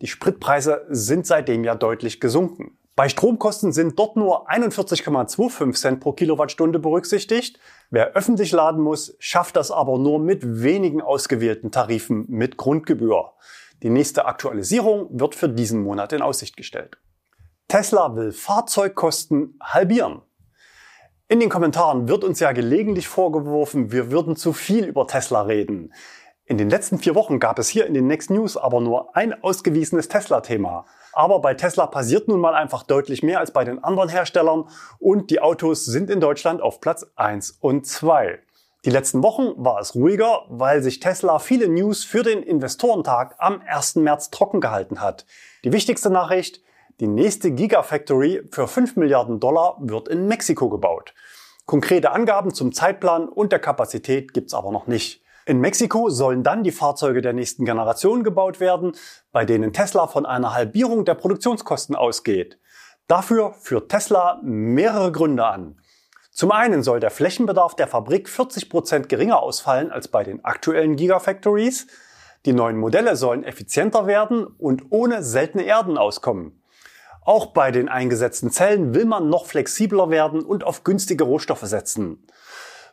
Die 0.00 0.06
Spritpreise 0.06 0.86
sind 0.88 1.26
seitdem 1.26 1.64
ja 1.64 1.74
deutlich 1.74 2.20
gesunken. 2.20 2.78
Bei 2.94 3.08
Stromkosten 3.08 3.72
sind 3.72 3.98
dort 3.98 4.14
nur 4.14 4.48
41,25 4.48 5.72
Cent 5.72 6.00
pro 6.00 6.12
Kilowattstunde 6.12 6.78
berücksichtigt. 6.78 7.58
Wer 7.90 8.12
öffentlich 8.12 8.52
laden 8.52 8.84
muss, 8.84 9.16
schafft 9.18 9.56
das 9.56 9.72
aber 9.72 9.98
nur 9.98 10.20
mit 10.20 10.62
wenigen 10.62 11.02
ausgewählten 11.02 11.72
Tarifen 11.72 12.24
mit 12.28 12.56
Grundgebühr. 12.56 13.32
Die 13.82 13.90
nächste 13.90 14.26
Aktualisierung 14.26 15.08
wird 15.10 15.34
für 15.34 15.48
diesen 15.48 15.82
Monat 15.82 16.12
in 16.12 16.22
Aussicht 16.22 16.56
gestellt. 16.56 16.98
Tesla 17.68 18.16
will 18.16 18.32
Fahrzeugkosten 18.32 19.58
halbieren. 19.62 20.22
In 21.28 21.38
den 21.38 21.50
Kommentaren 21.50 22.08
wird 22.08 22.24
uns 22.24 22.40
ja 22.40 22.52
gelegentlich 22.52 23.08
vorgeworfen, 23.08 23.92
wir 23.92 24.10
würden 24.10 24.36
zu 24.36 24.54
viel 24.54 24.86
über 24.86 25.06
Tesla 25.06 25.42
reden. 25.42 25.92
In 26.46 26.56
den 26.56 26.70
letzten 26.70 26.98
vier 26.98 27.14
Wochen 27.14 27.38
gab 27.38 27.58
es 27.58 27.68
hier 27.68 27.84
in 27.84 27.92
den 27.92 28.06
Next 28.06 28.30
News 28.30 28.56
aber 28.56 28.80
nur 28.80 29.14
ein 29.14 29.44
ausgewiesenes 29.44 30.08
Tesla-Thema. 30.08 30.86
Aber 31.12 31.42
bei 31.42 31.52
Tesla 31.52 31.86
passiert 31.86 32.26
nun 32.26 32.40
mal 32.40 32.54
einfach 32.54 32.84
deutlich 32.84 33.22
mehr 33.22 33.38
als 33.38 33.50
bei 33.50 33.64
den 33.64 33.84
anderen 33.84 34.08
Herstellern 34.08 34.70
und 34.98 35.28
die 35.28 35.42
Autos 35.42 35.84
sind 35.84 36.08
in 36.08 36.20
Deutschland 36.20 36.62
auf 36.62 36.80
Platz 36.80 37.04
1 37.16 37.58
und 37.60 37.86
2. 37.86 38.38
Die 38.86 38.90
letzten 38.90 39.22
Wochen 39.22 39.52
war 39.62 39.78
es 39.78 39.94
ruhiger, 39.94 40.46
weil 40.48 40.82
sich 40.82 41.00
Tesla 41.00 41.38
viele 41.38 41.68
News 41.68 42.02
für 42.02 42.22
den 42.22 42.42
Investorentag 42.42 43.34
am 43.36 43.60
1. 43.60 43.96
März 43.96 44.30
trocken 44.30 44.62
gehalten 44.62 45.02
hat. 45.02 45.26
Die 45.64 45.72
wichtigste 45.72 46.08
Nachricht, 46.08 46.62
die 47.00 47.06
nächste 47.06 47.52
Gigafactory 47.52 48.42
für 48.50 48.66
5 48.66 48.96
Milliarden 48.96 49.38
Dollar 49.38 49.76
wird 49.80 50.08
in 50.08 50.26
Mexiko 50.26 50.68
gebaut. 50.68 51.14
Konkrete 51.64 52.10
Angaben 52.10 52.52
zum 52.52 52.72
Zeitplan 52.72 53.28
und 53.28 53.52
der 53.52 53.60
Kapazität 53.60 54.32
gibt's 54.32 54.54
aber 54.54 54.72
noch 54.72 54.86
nicht. 54.86 55.22
In 55.46 55.60
Mexiko 55.60 56.10
sollen 56.10 56.42
dann 56.42 56.64
die 56.64 56.72
Fahrzeuge 56.72 57.22
der 57.22 57.32
nächsten 57.32 57.64
Generation 57.64 58.24
gebaut 58.24 58.58
werden, 58.58 58.92
bei 59.32 59.44
denen 59.44 59.72
Tesla 59.72 60.08
von 60.08 60.26
einer 60.26 60.54
Halbierung 60.54 61.04
der 61.04 61.14
Produktionskosten 61.14 61.94
ausgeht. 61.94 62.58
Dafür 63.06 63.54
führt 63.54 63.90
Tesla 63.90 64.40
mehrere 64.42 65.12
Gründe 65.12 65.46
an. 65.46 65.80
Zum 66.32 66.52
einen 66.52 66.82
soll 66.82 67.00
der 67.00 67.10
Flächenbedarf 67.10 67.76
der 67.76 67.86
Fabrik 67.86 68.28
40 68.28 68.68
Prozent 68.68 69.08
geringer 69.08 69.40
ausfallen 69.40 69.90
als 69.90 70.08
bei 70.08 70.24
den 70.24 70.44
aktuellen 70.44 70.96
Gigafactories. 70.96 71.86
Die 72.44 72.52
neuen 72.52 72.76
Modelle 72.76 73.16
sollen 73.16 73.44
effizienter 73.44 74.06
werden 74.06 74.46
und 74.46 74.86
ohne 74.90 75.22
seltene 75.22 75.64
Erden 75.64 75.96
auskommen. 75.96 76.57
Auch 77.28 77.48
bei 77.48 77.70
den 77.72 77.90
eingesetzten 77.90 78.50
Zellen 78.50 78.94
will 78.94 79.04
man 79.04 79.28
noch 79.28 79.44
flexibler 79.44 80.08
werden 80.08 80.42
und 80.42 80.64
auf 80.64 80.82
günstige 80.82 81.24
Rohstoffe 81.24 81.60
setzen. 81.60 82.26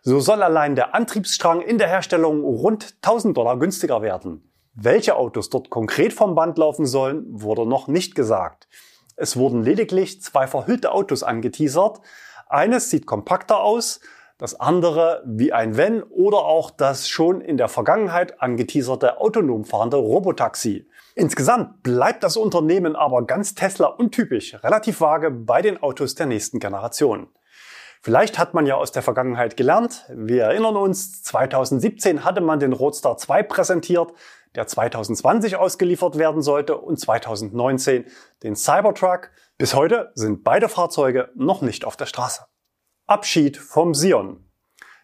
So 0.02 0.20
soll 0.20 0.44
allein 0.44 0.76
der 0.76 0.94
Antriebsstrang 0.94 1.62
in 1.62 1.78
der 1.78 1.88
Herstellung 1.88 2.44
rund 2.44 2.96
1000 3.02 3.38
Dollar 3.38 3.58
günstiger 3.58 4.02
werden. 4.02 4.52
Welche 4.74 5.16
Autos 5.16 5.50
dort 5.50 5.70
konkret 5.70 6.12
vom 6.12 6.36
Band 6.36 6.58
laufen 6.58 6.86
sollen, 6.86 7.24
wurde 7.30 7.66
noch 7.66 7.88
nicht 7.88 8.14
gesagt. 8.14 8.68
Es 9.16 9.38
wurden 9.38 9.64
lediglich 9.64 10.22
zwei 10.22 10.48
verhüllte 10.48 10.92
Autos 10.92 11.24
angeteasert. 11.24 12.02
Eines 12.50 12.90
sieht 12.90 13.06
kompakter 13.06 13.62
aus, 13.62 14.02
das 14.38 14.60
andere 14.60 15.24
wie 15.26 15.54
ein 15.54 15.78
Wenn 15.78 16.04
oder 16.04 16.40
auch 16.40 16.72
das 16.72 17.08
schon 17.08 17.42
in 17.42 17.58
der 17.58 17.70
Vergangenheit 17.70 18.42
angeteaserte 18.42 19.20
autonom 19.20 19.64
fahrende 19.66 19.98
Robotaxi. 19.98 20.88
Insgesamt 21.16 21.84
bleibt 21.84 22.24
das 22.24 22.36
Unternehmen 22.36 22.96
aber 22.96 23.26
ganz 23.26 23.56
Tesla 23.56 23.88
untypisch, 23.88 24.62
relativ 24.64 25.00
vage 25.00 25.32
bei 25.32 25.62
den 25.62 25.82
Autos 25.82 26.16
der 26.16 26.26
nächsten 26.26 26.60
Generation. 26.60 27.28
Vielleicht 28.02 28.38
hat 28.38 28.54
man 28.54 28.68
ja 28.68 28.76
aus 28.76 28.92
der 28.92 29.02
Vergangenheit 29.02 29.58
gelernt. 29.58 30.06
Wir 30.10 30.44
erinnern 30.44 30.76
uns, 30.76 31.24
2017 31.24 32.24
hatte 32.24 32.42
man 32.42 32.60
den 32.60 32.74
Roadster 32.74 33.18
2 33.18 33.42
präsentiert, 33.44 34.14
der 34.54 34.68
2020 34.68 35.56
ausgeliefert 35.56 36.18
werden 36.18 36.42
sollte 36.44 36.78
und 36.78 37.00
2019 37.00 38.06
den 38.44 38.56
Cybertruck. 38.56 39.32
Bis 39.58 39.74
heute 39.74 40.12
sind 40.14 40.44
beide 40.44 40.70
Fahrzeuge 40.70 41.30
noch 41.34 41.62
nicht 41.62 41.84
auf 41.84 41.96
der 41.96 42.06
Straße. 42.06 42.46
Abschied 43.08 43.58
vom 43.58 43.94
Sion. 43.94 44.44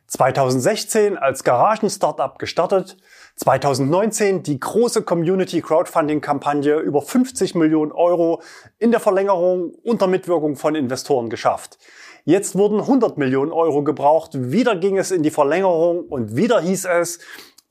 2016 0.07 1.19
als 1.19 1.43
Garagen-Startup 1.43 2.39
gestartet, 2.39 2.97
2019 3.35 4.41
die 4.41 4.59
große 4.59 5.03
Community 5.03 5.61
Crowdfunding 5.61 6.19
Kampagne 6.19 6.79
über 6.79 7.03
50 7.03 7.53
Millionen 7.53 7.91
Euro 7.91 8.41
in 8.79 8.89
der 8.89 9.01
Verlängerung 9.01 9.75
unter 9.83 10.07
Mitwirkung 10.07 10.55
von 10.55 10.73
Investoren 10.73 11.29
geschafft. 11.29 11.77
Jetzt 12.25 12.57
wurden 12.57 12.79
100 12.79 13.19
Millionen 13.19 13.51
Euro 13.51 13.83
gebraucht, 13.83 14.31
wieder 14.33 14.75
ging 14.75 14.97
es 14.97 15.11
in 15.11 15.21
die 15.21 15.29
Verlängerung 15.29 16.03
und 16.05 16.35
wieder 16.35 16.59
hieß 16.59 16.85
es, 16.85 17.19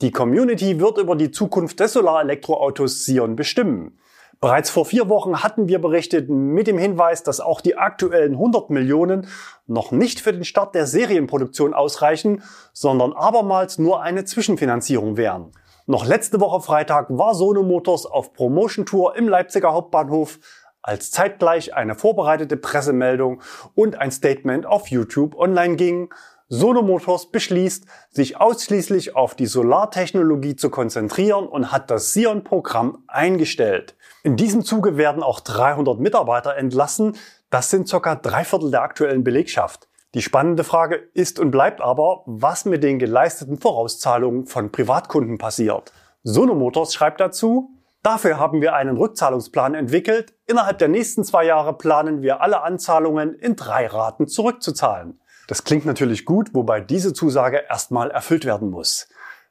die 0.00 0.12
Community 0.12 0.78
wird 0.78 0.99
über 0.99 1.16
die 1.16 1.32
Zukunft 1.32 1.80
des 1.80 1.94
Solarelektroautos 1.94 3.04
Sion 3.04 3.34
bestimmen. 3.34 3.99
Bereits 4.42 4.70
vor 4.70 4.87
vier 4.87 5.11
Wochen 5.11 5.42
hatten 5.42 5.68
wir 5.68 5.82
berichtet 5.82 6.30
mit 6.30 6.66
dem 6.66 6.78
Hinweis, 6.78 7.23
dass 7.23 7.40
auch 7.40 7.61
die 7.61 7.76
aktuellen 7.76 8.32
100 8.32 8.70
Millionen 8.70 9.26
noch 9.66 9.90
nicht 9.92 10.20
für 10.20 10.32
den 10.32 10.44
Start 10.44 10.75
der 10.75 10.87
Serienproduktion 10.87 11.75
ausreichen, 11.75 12.42
sondern 12.73 13.12
abermals 13.12 13.78
nur 13.78 14.00
eine 14.00 14.25
Zwischenfinanzierung 14.25 15.18
wären. 15.18 15.52
Noch 15.87 16.06
letzte 16.06 16.40
Woche 16.40 16.62
Freitag 16.62 17.09
war 17.11 17.35
Sono 17.35 17.62
Motors 17.62 18.06
auf 18.06 18.32
Promotion 18.32 18.87
Tour 18.87 19.14
im 19.14 19.28
Leipziger 19.28 19.75
Hauptbahnhof, 19.75 20.38
als 20.80 21.11
zeitgleich 21.11 21.75
eine 21.75 21.94
vorbereitete 21.94 22.56
Pressemeldung 22.56 23.42
und 23.75 23.97
ein 23.97 24.11
Statement 24.11 24.64
auf 24.64 24.87
YouTube 24.87 25.37
online 25.37 25.76
ging. 25.76 26.14
Sono 26.49 26.80
Motors 26.80 27.30
beschließt, 27.30 27.85
sich 28.09 28.40
ausschließlich 28.40 29.14
auf 29.14 29.35
die 29.35 29.47
Solartechnologie 29.47 30.56
zu 30.56 30.70
konzentrieren 30.70 31.47
und 31.47 31.73
hat 31.73 31.90
das 31.90 32.14
Sion-Programm 32.14 33.04
eingestellt. 33.06 33.97
In 34.22 34.36
diesem 34.36 34.64
Zuge 34.64 34.98
werden 34.98 35.22
auch 35.22 35.40
300 35.40 35.98
Mitarbeiter 35.98 36.56
entlassen. 36.56 37.16
Das 37.48 37.70
sind 37.70 37.90
ca. 37.90 38.14
drei 38.16 38.44
Viertel 38.44 38.70
der 38.70 38.82
aktuellen 38.82 39.24
Belegschaft. 39.24 39.88
Die 40.14 40.22
spannende 40.22 40.64
Frage 40.64 40.96
ist 41.14 41.38
und 41.38 41.50
bleibt 41.50 41.80
aber, 41.80 42.22
was 42.26 42.64
mit 42.64 42.82
den 42.82 42.98
geleisteten 42.98 43.58
Vorauszahlungen 43.58 44.46
von 44.46 44.72
Privatkunden 44.72 45.38
passiert. 45.38 45.92
Sono 46.22 46.54
Motors 46.54 46.92
schreibt 46.92 47.20
dazu, 47.20 47.70
Dafür 48.02 48.38
haben 48.38 48.62
wir 48.62 48.74
einen 48.74 48.96
Rückzahlungsplan 48.96 49.74
entwickelt. 49.74 50.32
Innerhalb 50.46 50.78
der 50.78 50.88
nächsten 50.88 51.22
zwei 51.22 51.44
Jahre 51.44 51.76
planen 51.76 52.22
wir 52.22 52.40
alle 52.40 52.62
Anzahlungen 52.62 53.34
in 53.34 53.56
drei 53.56 53.86
Raten 53.86 54.26
zurückzuzahlen. 54.26 55.20
Das 55.48 55.64
klingt 55.64 55.84
natürlich 55.84 56.24
gut, 56.24 56.54
wobei 56.54 56.80
diese 56.80 57.12
Zusage 57.12 57.64
erstmal 57.68 58.10
erfüllt 58.10 58.46
werden 58.46 58.70
muss. 58.70 59.06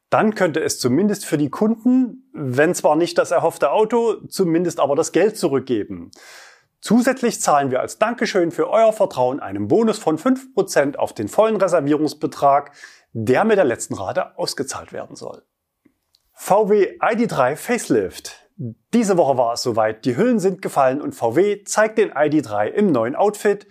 Dann 0.09 0.33
könnte 0.35 0.61
es 0.61 0.79
zumindest 0.79 1.25
für 1.25 1.37
die 1.37 1.49
Kunden, 1.49 2.29
wenn 2.33 2.73
zwar 2.73 2.95
nicht 2.95 3.17
das 3.17 3.31
erhoffte 3.31 3.71
Auto, 3.71 4.15
zumindest 4.27 4.79
aber 4.79 4.95
das 4.95 5.11
Geld 5.11 5.37
zurückgeben. 5.37 6.11
Zusätzlich 6.81 7.41
zahlen 7.41 7.71
wir 7.71 7.81
als 7.81 7.99
Dankeschön 7.99 8.51
für 8.51 8.69
euer 8.69 8.93
Vertrauen 8.93 9.39
einen 9.39 9.67
Bonus 9.67 9.99
von 9.99 10.17
5% 10.17 10.95
auf 10.95 11.13
den 11.13 11.27
vollen 11.27 11.57
Reservierungsbetrag, 11.57 12.71
der 13.11 13.43
mit 13.43 13.57
der 13.57 13.65
letzten 13.65 13.95
Rate 13.95 14.37
ausgezahlt 14.37 14.93
werden 14.93 15.15
soll. 15.15 15.43
VW 16.33 16.97
ID3 16.99 17.57
Facelift. 17.57 18.49
Diese 18.93 19.17
Woche 19.17 19.37
war 19.37 19.53
es 19.53 19.61
soweit, 19.61 20.05
die 20.05 20.15
Hüllen 20.15 20.39
sind 20.39 20.61
gefallen 20.61 21.01
und 21.01 21.15
VW 21.15 21.63
zeigt 21.63 21.97
den 21.97 22.11
ID3 22.11 22.67
im 22.67 22.91
neuen 22.91 23.15
Outfit, 23.15 23.67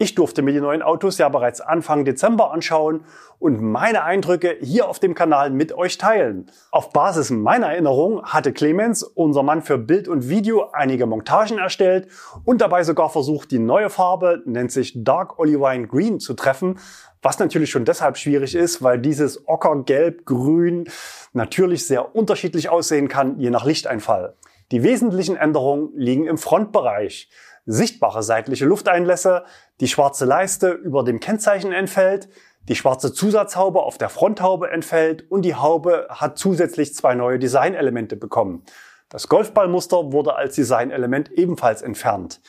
ich 0.00 0.14
durfte 0.14 0.42
mir 0.42 0.52
die 0.52 0.60
neuen 0.60 0.80
Autos 0.80 1.18
ja 1.18 1.28
bereits 1.28 1.60
Anfang 1.60 2.04
Dezember 2.04 2.52
anschauen 2.52 3.04
und 3.40 3.60
meine 3.60 4.04
Eindrücke 4.04 4.56
hier 4.60 4.88
auf 4.88 5.00
dem 5.00 5.16
Kanal 5.16 5.50
mit 5.50 5.72
euch 5.72 5.98
teilen. 5.98 6.48
Auf 6.70 6.92
Basis 6.92 7.30
meiner 7.30 7.72
Erinnerung 7.72 8.22
hatte 8.22 8.52
Clemens, 8.52 9.02
unser 9.02 9.42
Mann 9.42 9.60
für 9.60 9.76
Bild 9.76 10.06
und 10.06 10.28
Video, 10.28 10.70
einige 10.72 11.06
Montagen 11.06 11.58
erstellt 11.58 12.06
und 12.44 12.60
dabei 12.60 12.84
sogar 12.84 13.10
versucht, 13.10 13.50
die 13.50 13.58
neue 13.58 13.90
Farbe, 13.90 14.40
nennt 14.44 14.70
sich 14.70 14.92
Dark 15.02 15.40
Olivine 15.40 15.88
Green, 15.88 16.20
zu 16.20 16.34
treffen, 16.34 16.78
was 17.20 17.40
natürlich 17.40 17.70
schon 17.70 17.84
deshalb 17.84 18.16
schwierig 18.18 18.54
ist, 18.54 18.80
weil 18.82 19.00
dieses 19.00 19.48
Ocker, 19.48 19.82
Gelb, 19.82 20.24
Grün 20.26 20.88
natürlich 21.32 21.88
sehr 21.88 22.14
unterschiedlich 22.14 22.68
aussehen 22.68 23.08
kann, 23.08 23.40
je 23.40 23.50
nach 23.50 23.64
Lichteinfall. 23.64 24.36
Die 24.70 24.84
wesentlichen 24.84 25.36
Änderungen 25.36 25.90
liegen 25.96 26.26
im 26.26 26.38
Frontbereich 26.38 27.28
sichtbare 27.68 28.22
seitliche 28.22 28.64
Lufteinlässe, 28.64 29.44
die 29.80 29.88
schwarze 29.88 30.24
Leiste 30.24 30.70
über 30.70 31.04
dem 31.04 31.20
Kennzeichen 31.20 31.72
entfällt, 31.72 32.28
die 32.66 32.74
schwarze 32.74 33.12
Zusatzhaube 33.12 33.82
auf 33.82 33.98
der 33.98 34.08
Fronthaube 34.08 34.70
entfällt 34.70 35.30
und 35.30 35.42
die 35.42 35.54
Haube 35.54 36.06
hat 36.08 36.38
zusätzlich 36.38 36.94
zwei 36.94 37.14
neue 37.14 37.38
Designelemente 37.38 38.16
bekommen. 38.16 38.64
Das 39.10 39.28
Golfballmuster 39.28 40.12
wurde 40.12 40.34
als 40.34 40.54
Designelement 40.54 41.30
ebenfalls 41.32 41.82
entfernt. 41.82 42.40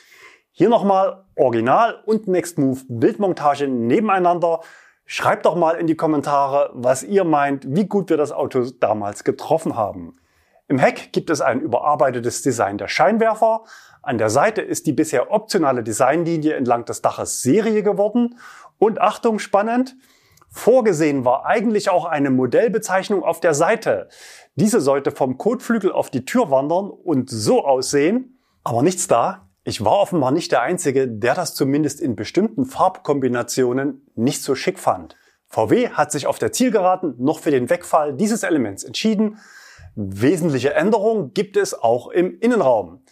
Hier 0.52 0.70
nochmal 0.70 1.24
Original 1.36 2.02
und 2.06 2.26
Next 2.26 2.58
Move 2.58 2.80
Bildmontage 2.88 3.68
nebeneinander. 3.68 4.60
Schreibt 5.04 5.44
doch 5.44 5.54
mal 5.54 5.72
in 5.72 5.86
die 5.86 5.96
Kommentare, 5.96 6.70
was 6.72 7.02
ihr 7.02 7.24
meint, 7.24 7.64
wie 7.68 7.86
gut 7.86 8.10
wir 8.10 8.16
das 8.16 8.32
Auto 8.32 8.64
damals 8.78 9.24
getroffen 9.24 9.76
haben. 9.76 10.19
Im 10.70 10.78
Heck 10.78 11.12
gibt 11.12 11.30
es 11.30 11.40
ein 11.40 11.60
überarbeitetes 11.60 12.42
Design 12.42 12.78
der 12.78 12.86
Scheinwerfer. 12.86 13.64
An 14.02 14.18
der 14.18 14.30
Seite 14.30 14.62
ist 14.62 14.86
die 14.86 14.92
bisher 14.92 15.32
optionale 15.32 15.82
Designlinie 15.82 16.54
entlang 16.54 16.84
des 16.84 17.02
Daches 17.02 17.42
Serie 17.42 17.82
geworden. 17.82 18.38
Und 18.78 19.00
Achtung, 19.00 19.40
spannend, 19.40 19.96
vorgesehen 20.48 21.24
war 21.24 21.44
eigentlich 21.44 21.90
auch 21.90 22.04
eine 22.04 22.30
Modellbezeichnung 22.30 23.24
auf 23.24 23.40
der 23.40 23.52
Seite. 23.52 24.10
Diese 24.54 24.80
sollte 24.80 25.10
vom 25.10 25.38
Kotflügel 25.38 25.90
auf 25.90 26.08
die 26.08 26.24
Tür 26.24 26.52
wandern 26.52 26.88
und 26.88 27.28
so 27.30 27.64
aussehen, 27.64 28.38
aber 28.62 28.84
nichts 28.84 29.08
da. 29.08 29.48
Ich 29.64 29.84
war 29.84 29.98
offenbar 29.98 30.30
nicht 30.30 30.52
der 30.52 30.62
Einzige, 30.62 31.08
der 31.08 31.34
das 31.34 31.56
zumindest 31.56 32.00
in 32.00 32.14
bestimmten 32.14 32.64
Farbkombinationen 32.64 34.06
nicht 34.14 34.40
so 34.40 34.54
schick 34.54 34.78
fand. 34.78 35.16
VW 35.48 35.88
hat 35.88 36.12
sich 36.12 36.28
auf 36.28 36.38
der 36.38 36.52
Zielgeraden 36.52 37.16
noch 37.18 37.40
für 37.40 37.50
den 37.50 37.68
Wegfall 37.70 38.14
dieses 38.14 38.44
Elements 38.44 38.84
entschieden 38.84 39.36
Wesentliche 39.94 40.74
Änderungen 40.74 41.34
gibt 41.34 41.56
es 41.56 41.74
auch 41.74 42.08
im 42.08 42.38
Innenraum. 42.40 43.02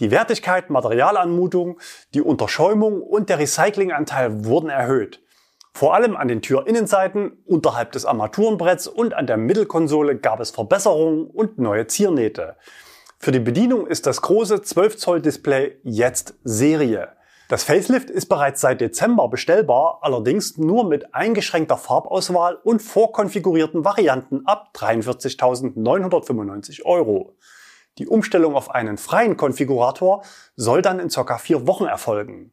Die 0.00 0.10
Wertigkeit, 0.10 0.68
Materialanmutung, 0.68 1.80
die 2.12 2.20
Unterschäumung 2.20 3.00
und 3.02 3.30
der 3.30 3.38
Recyclinganteil 3.38 4.44
wurden 4.44 4.68
erhöht. 4.68 5.22
Vor 5.72 5.94
allem 5.94 6.16
an 6.16 6.28
den 6.28 6.42
Türinnenseiten, 6.42 7.32
unterhalb 7.46 7.92
des 7.92 8.04
Armaturenbretts 8.04 8.86
und 8.88 9.14
an 9.14 9.26
der 9.26 9.36
Mittelkonsole 9.36 10.16
gab 10.16 10.40
es 10.40 10.50
Verbesserungen 10.50 11.26
und 11.26 11.58
neue 11.58 11.86
Ziernähte. 11.86 12.56
Für 13.18 13.32
die 13.32 13.40
Bedienung 13.40 13.86
ist 13.86 14.06
das 14.06 14.20
große 14.20 14.62
12 14.62 14.96
Zoll 14.98 15.22
Display 15.22 15.78
jetzt 15.82 16.34
Serie. 16.44 17.15
Das 17.48 17.62
Facelift 17.62 18.10
ist 18.10 18.26
bereits 18.26 18.60
seit 18.60 18.80
Dezember 18.80 19.28
bestellbar, 19.28 20.00
allerdings 20.02 20.58
nur 20.58 20.88
mit 20.88 21.14
eingeschränkter 21.14 21.76
Farbauswahl 21.76 22.56
und 22.56 22.82
vorkonfigurierten 22.82 23.84
Varianten 23.84 24.44
ab 24.46 24.72
43.995 24.74 26.84
Euro. 26.84 27.36
Die 27.98 28.08
Umstellung 28.08 28.56
auf 28.56 28.72
einen 28.72 28.98
freien 28.98 29.36
Konfigurator 29.36 30.24
soll 30.56 30.82
dann 30.82 30.98
in 30.98 31.08
circa 31.08 31.38
vier 31.38 31.68
Wochen 31.68 31.84
erfolgen. 31.84 32.52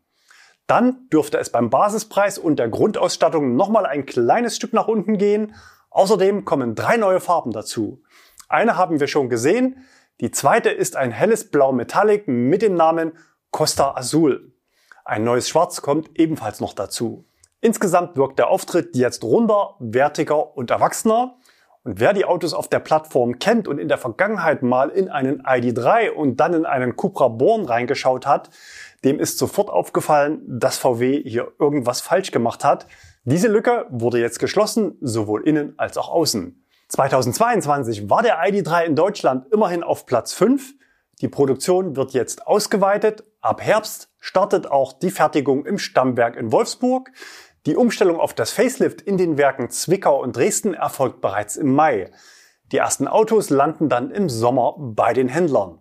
Dann 0.68 1.10
dürfte 1.12 1.40
es 1.40 1.52
beim 1.52 1.72
Basispreis 1.72 2.38
und 2.38 2.60
der 2.60 2.70
Grundausstattung 2.70 3.56
nochmal 3.56 3.88
ein 3.88 4.06
kleines 4.06 4.56
Stück 4.56 4.74
nach 4.74 4.88
unten 4.88 5.18
gehen. 5.18 5.56
Außerdem 5.90 6.46
kommen 6.46 6.76
drei 6.76 6.98
neue 6.98 7.20
Farben 7.20 7.52
dazu. 7.52 8.04
Eine 8.48 8.78
haben 8.78 9.00
wir 9.00 9.08
schon 9.08 9.30
gesehen. 9.30 9.88
Die 10.22 10.30
zweite 10.30 10.70
ist 10.70 10.96
ein 10.96 11.10
helles 11.12 11.50
Blau 11.50 11.72
Metallic 11.72 12.28
mit 12.28 12.62
dem 12.62 12.76
Namen 12.76 13.14
Costa 13.50 13.96
Azul. 13.96 14.53
Ein 15.06 15.26
neues 15.26 15.50
Schwarz 15.50 15.82
kommt 15.82 16.18
ebenfalls 16.18 16.62
noch 16.62 16.74
dazu. 16.74 17.26
Insgesamt 17.60 18.16
wirkt 18.16 18.40
der 18.40 18.50
Auftritt 18.50 18.96
jetzt 18.96 19.24
runder, 19.24 19.76
wertiger 19.80 20.56
und 20.56 20.72
erwachsener. 20.72 21.36
Und 21.84 22.00
wer 22.00 22.14
die 22.14 22.24
Autos 22.24 22.54
auf 22.54 22.70
der 22.70 22.80
Plattform 22.80 23.40
kennt 23.40 23.68
und 23.68 23.80
in 23.80 23.90
der 23.90 23.98
Vergangenheit 23.98 24.64
mal 24.64 24.90
in 24.90 25.10
einen 25.10 25.42
ID3 25.44 26.12
und 26.12 26.38
dann 26.38 26.54
in 26.54 26.66
einen 26.66 26.96
Cupra 26.96 27.28
Born 27.28 27.66
reingeschaut 27.66 28.26
hat, 28.26 28.50
dem 29.04 29.20
ist 29.20 29.38
sofort 29.38 29.70
aufgefallen, 29.70 30.42
dass 30.48 30.78
VW 30.78 31.22
hier 31.26 31.52
irgendwas 31.60 32.00
falsch 32.00 32.32
gemacht 32.32 32.64
hat. 32.64 32.88
Diese 33.26 33.50
Lücke 33.50 33.86
wurde 33.90 34.20
jetzt 34.20 34.40
geschlossen, 34.40 34.98
sowohl 35.02 35.46
innen 35.46 35.74
als 35.78 35.98
auch 35.98 36.10
außen. 36.10 36.66
2022 36.88 38.10
war 38.10 38.22
der 38.22 38.42
ID3 38.42 38.86
in 38.86 38.96
Deutschland 38.96 39.52
immerhin 39.52 39.84
auf 39.84 40.06
Platz 40.06 40.32
5. 40.34 40.76
Die 41.22 41.28
Produktion 41.28 41.98
wird 41.98 42.12
jetzt 42.12 42.48
ausgeweitet. 42.48 43.26
Ab 43.42 43.62
Herbst 43.62 44.13
startet 44.24 44.72
auch 44.72 44.94
die 44.94 45.12
Fertigung 45.12 45.66
im 45.66 45.78
Stammwerk 45.78 46.38
in 46.38 46.54
Wolfsburg. 46.54 47.12
Die 47.66 47.76
Umstellung 47.76 48.22
auf 48.22 48.34
das 48.34 48.52
Facelift 48.52 49.02
in 49.02 49.18
den 49.18 49.38
Werken 49.38 49.70
Zwickau 49.70 50.24
und 50.24 50.38
Dresden 50.38 50.74
erfolgt 50.74 51.20
bereits 51.20 51.58
im 51.58 51.74
Mai. 51.74 52.10
Die 52.72 52.78
ersten 52.78 53.10
Autos 53.10 53.50
landen 53.50 53.90
dann 53.90 54.12
im 54.12 54.30
Sommer 54.30 54.76
bei 54.78 55.12
den 55.12 55.28
Händlern. 55.28 55.80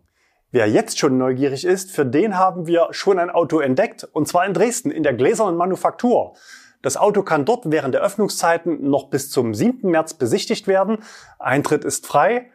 Wer 0.50 0.68
jetzt 0.68 0.98
schon 0.98 1.18
neugierig 1.18 1.64
ist, 1.64 1.92
für 1.92 2.04
den 2.04 2.36
haben 2.36 2.66
wir 2.66 2.88
schon 2.90 3.20
ein 3.20 3.30
Auto 3.30 3.60
entdeckt, 3.60 4.08
und 4.12 4.26
zwar 4.26 4.44
in 4.44 4.54
Dresden 4.54 4.90
in 4.90 5.04
der 5.04 5.14
gläsernen 5.14 5.56
Manufaktur. 5.56 6.34
Das 6.82 6.96
Auto 6.96 7.22
kann 7.22 7.44
dort 7.44 7.70
während 7.70 7.94
der 7.94 8.02
Öffnungszeiten 8.02 8.90
noch 8.90 9.08
bis 9.08 9.30
zum 9.30 9.54
7. 9.54 9.88
März 9.88 10.14
besichtigt 10.14 10.66
werden. 10.66 10.98
Eintritt 11.38 11.84
ist 11.84 12.08
frei. 12.08 12.50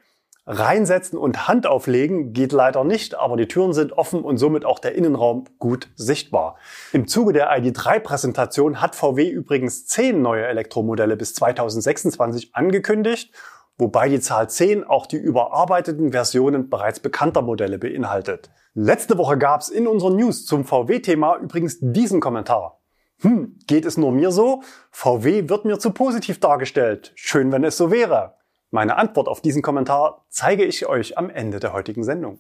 Reinsetzen 0.50 1.20
und 1.20 1.50
Hand 1.50 1.68
auflegen 1.68 2.32
geht 2.32 2.54
leider 2.54 2.86
nicht, 2.86 3.16
aber 3.16 3.36
die 3.36 3.50
Türen 3.50 3.74
sind 3.74 3.92
offen 3.92 4.22
und 4.22 4.38
somit 4.38 4.64
auch 4.64 4.80
der 4.80 4.96
Innenraum 4.96 5.44
gut 5.60 5.90
sichtbar. 5.96 6.56
Im 6.94 7.06
Zuge 7.06 7.34
der 7.34 7.52
ID3-Präsentation 7.52 8.80
hat 8.80 8.96
VW 8.96 9.30
übrigens 9.30 9.88
zehn 9.88 10.22
neue 10.22 10.48
Elektromodelle 10.48 11.18
bis 11.18 11.34
2026 11.34 12.56
angekündigt, 12.56 13.34
wobei 13.78 14.08
die 14.08 14.22
Zahl 14.22 14.50
10 14.50 14.86
auch 14.86 15.06
die 15.06 15.18
überarbeiteten 15.18 16.14
Versionen 16.14 16.70
bereits 16.70 17.02
bekannter 17.02 17.42
Modelle 17.42 17.78
beinhaltet. 17.78 18.50
Letzte 18.74 19.18
Woche 19.18 19.38
gab 19.38 19.60
es 19.60 19.70
in 19.70 19.86
unseren 19.86 20.16
News 20.16 20.46
zum 20.46 20.64
VW-Thema 20.64 21.38
übrigens 21.40 21.78
diesen 21.82 22.22
Kommentar. 22.22 22.80
Hm, 23.20 23.58
geht 23.68 23.86
es 23.86 23.98
nur 23.98 24.14
mir 24.14 24.32
so? 24.32 24.62
VW 24.92 25.50
wird 25.50 25.66
mir 25.66 25.78
zu 25.78 25.92
positiv 25.92 26.40
dargestellt. 26.40 27.12
Schön, 27.16 27.52
wenn 27.52 27.66
es 27.66 27.76
so 27.76 27.92
wäre. 27.92 28.37
Meine 28.70 28.98
Antwort 28.98 29.30
auf 29.30 29.40
diesen 29.40 29.62
Kommentar 29.62 30.26
zeige 30.30 30.66
ich 30.66 30.88
euch 30.88 31.18
am 31.18 31.30
Ende 31.30 31.60
der 31.60 31.72
heutigen 31.72 32.04
Sendung. 32.04 32.40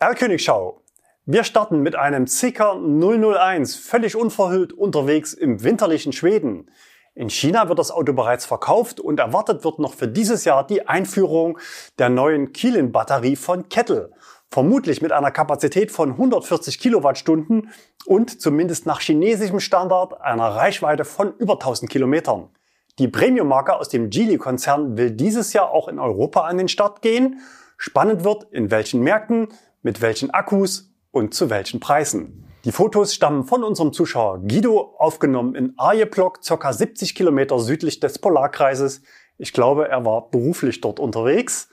Erlkönigschau. 0.00 0.82
Wir 1.24 1.44
starten 1.44 1.82
mit 1.82 1.94
einem 1.94 2.26
Zicker 2.26 2.74
001 2.74 3.76
völlig 3.76 4.16
unverhüllt 4.16 4.72
unterwegs 4.72 5.34
im 5.34 5.62
winterlichen 5.62 6.12
Schweden. 6.12 6.68
In 7.14 7.30
China 7.30 7.68
wird 7.68 7.78
das 7.78 7.92
Auto 7.92 8.12
bereits 8.12 8.44
verkauft 8.44 8.98
und 8.98 9.20
erwartet 9.20 9.64
wird 9.64 9.78
noch 9.78 9.94
für 9.94 10.08
dieses 10.08 10.44
Jahr 10.44 10.66
die 10.66 10.86
Einführung 10.88 11.58
der 11.98 12.08
neuen 12.08 12.52
Kielin-Batterie 12.52 13.36
von 13.36 13.68
Kettle. 13.68 14.10
Vermutlich 14.50 15.00
mit 15.00 15.12
einer 15.12 15.30
Kapazität 15.30 15.92
von 15.92 16.10
140 16.10 16.78
Kilowattstunden 16.78 17.70
und 18.04 18.40
zumindest 18.40 18.84
nach 18.84 19.00
chinesischem 19.00 19.60
Standard 19.60 20.20
einer 20.20 20.48
Reichweite 20.48 21.04
von 21.04 21.34
über 21.38 21.54
1000 21.54 21.90
Kilometern. 21.90 22.50
Die 22.98 23.08
Premium-Marke 23.08 23.76
aus 23.76 23.90
dem 23.90 24.08
Geely-Konzern 24.08 24.96
will 24.96 25.10
dieses 25.10 25.52
Jahr 25.52 25.70
auch 25.70 25.86
in 25.86 25.98
Europa 25.98 26.40
an 26.42 26.56
den 26.56 26.68
Start 26.68 27.02
gehen. 27.02 27.40
Spannend 27.76 28.24
wird, 28.24 28.44
in 28.52 28.70
welchen 28.70 29.02
Märkten, 29.02 29.48
mit 29.82 30.00
welchen 30.00 30.30
Akkus 30.30 30.94
und 31.10 31.34
zu 31.34 31.50
welchen 31.50 31.78
Preisen. 31.78 32.46
Die 32.64 32.72
Fotos 32.72 33.14
stammen 33.14 33.44
von 33.44 33.62
unserem 33.64 33.92
Zuschauer 33.92 34.38
Guido, 34.38 34.94
aufgenommen 34.96 35.54
in 35.54 35.74
Arjeplog, 35.76 36.40
ca. 36.42 36.72
70 36.72 37.14
Kilometer 37.14 37.58
südlich 37.58 38.00
des 38.00 38.18
Polarkreises. 38.18 39.02
Ich 39.36 39.52
glaube, 39.52 39.88
er 39.90 40.06
war 40.06 40.30
beruflich 40.30 40.80
dort 40.80 40.98
unterwegs. 40.98 41.68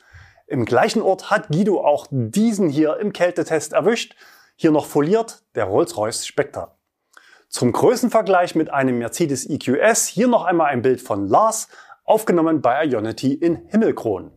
Im 0.45 0.65
gleichen 0.65 1.01
Ort 1.01 1.31
hat 1.31 1.47
Guido 1.47 1.85
auch 1.85 2.05
diesen 2.11 2.67
hier 2.67 2.97
im 2.97 3.13
Kältetest 3.13 3.71
erwischt. 3.71 4.17
Hier 4.57 4.71
noch 4.71 4.87
foliert, 4.87 5.43
der 5.55 5.65
Rolls-Royce 5.65 6.27
Spectre. 6.27 6.75
Zum 7.53 7.71
Größenvergleich 7.71 8.55
mit 8.55 8.73
einem 8.73 8.97
Mercedes 8.97 9.47
EQS 9.47 10.07
hier 10.07 10.27
noch 10.27 10.43
einmal 10.43 10.71
ein 10.71 10.81
Bild 10.81 11.01
von 11.01 11.27
Lars, 11.27 11.67
aufgenommen 12.03 12.63
bei 12.63 12.83
Ionity 12.83 13.31
in 13.35 13.67
Himmelkron. 13.67 14.31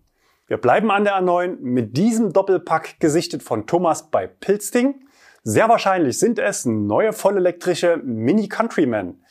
Wir 0.47 0.59
bleiben 0.59 0.91
an 0.91 1.05
der 1.05 1.15
A9 1.15 1.57
mit 1.59 1.97
diesem 1.97 2.35
Doppelpack 2.35 3.01
gesichtet 3.01 3.43
von 3.43 3.67
Thomas 3.67 4.11
bei 4.11 4.27
Pilzding. 4.27 5.07
Sehr 5.43 5.71
wahrscheinlich 5.71 6.19
sind 6.19 6.39
es 6.39 6.67
neue 6.67 7.15
vollelektrische 7.15 7.97
Mini 8.05 8.49
Countryman. 8.51 9.25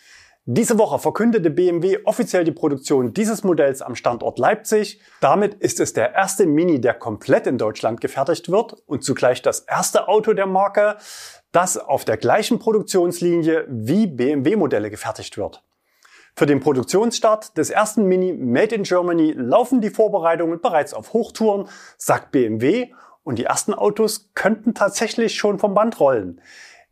Diese 0.48 0.78
Woche 0.78 1.00
verkündete 1.00 1.50
BMW 1.50 1.98
offiziell 2.04 2.44
die 2.44 2.52
Produktion 2.52 3.16
dieses 3.16 3.44
Modells 3.44 3.82
am 3.82 3.96
Standort 3.96 4.38
Leipzig. 4.38 5.00
Damit 5.20 5.56
ist 5.56 5.80
es 5.80 5.94
der 5.94 6.14
erste 6.14 6.46
Mini, 6.46 6.80
der 6.80 6.94
komplett 6.94 7.48
in 7.48 7.58
Deutschland 7.58 8.00
gefertigt 8.00 8.52
wird 8.52 8.74
und 8.86 9.04
zugleich 9.04 9.42
das 9.42 9.62
erste 9.62 10.08
Auto 10.08 10.34
der 10.34 10.46
Marke, 10.46 10.98
das 11.52 11.78
auf 11.80 12.06
der 12.06 12.18
gleichen 12.18 12.60
Produktionslinie 12.60 13.66
wie 13.70 14.06
BMW-Modelle 14.06 14.92
gefertigt 14.92 15.36
wird. 15.36 15.64
Für 16.36 16.46
den 16.46 16.60
Produktionsstart 16.60 17.58
des 17.58 17.72
ersten 17.72 18.04
Mini 18.04 18.32
Made 18.32 18.76
in 18.76 18.84
Germany 18.84 19.32
laufen 19.32 19.82
die 19.82 19.90
Vorbereitungen 19.90 20.62
bereits 20.62 20.94
auf 20.94 21.14
Hochtouren, 21.14 21.68
sagt 21.98 22.32
BMW, 22.32 22.92
und 23.24 23.40
die 23.40 23.46
ersten 23.46 23.74
Autos 23.74 24.30
könnten 24.36 24.76
tatsächlich 24.76 25.34
schon 25.34 25.58
vom 25.58 25.74
Band 25.74 26.00
rollen. 26.00 26.40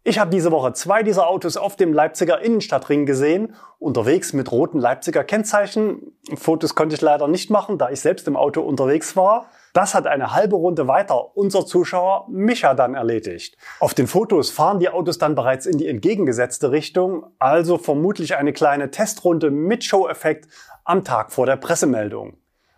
Ich 0.05 0.19
habe 0.19 0.31
diese 0.31 0.51
Woche 0.51 0.73
zwei 0.73 1.01
dieser 1.01 1.29
Autos 1.29 1.55
auf 1.55 1.77
dem 1.77 1.93
Leipziger 1.93 2.41
Innenstadtring 2.41 3.05
gesehen, 3.05 3.55
unterwegs 3.79 4.33
mit 4.33 4.51
roten 4.51 4.77
Leipziger 4.77 5.23
Kennzeichen. 5.23 6.17
Fotos 6.35 6.75
konnte 6.75 6.95
ich 6.95 7.01
leider 7.01 7.29
nicht 7.29 7.49
machen, 7.49 7.77
da 7.77 7.89
ich 7.89 8.01
selbst 8.01 8.27
im 8.27 8.35
Auto 8.35 8.59
unterwegs 8.61 9.15
war. 9.15 9.45
Das 9.71 9.95
hat 9.95 10.05
eine 10.05 10.33
halbe 10.33 10.57
Runde 10.57 10.89
weiter 10.89 11.37
unser 11.37 11.65
Zuschauer 11.65 12.27
Micha 12.29 12.73
dann 12.73 12.95
erledigt. 12.95 13.55
Auf 13.79 13.93
den 13.93 14.07
Fotos 14.07 14.49
fahren 14.49 14.79
die 14.79 14.89
Autos 14.89 15.19
dann 15.19 15.35
bereits 15.35 15.65
in 15.65 15.77
die 15.77 15.87
entgegengesetzte 15.87 16.71
Richtung, 16.71 17.25
also 17.39 17.77
vermutlich 17.77 18.35
eine 18.35 18.51
kleine 18.51 18.91
Testrunde 18.91 19.51
mit 19.51 19.85
Show-Effekt 19.85 20.49
am 20.83 21.05
Tag 21.05 21.31
vor 21.31 21.45
der 21.45 21.55
Pressemeldung. 21.55 22.35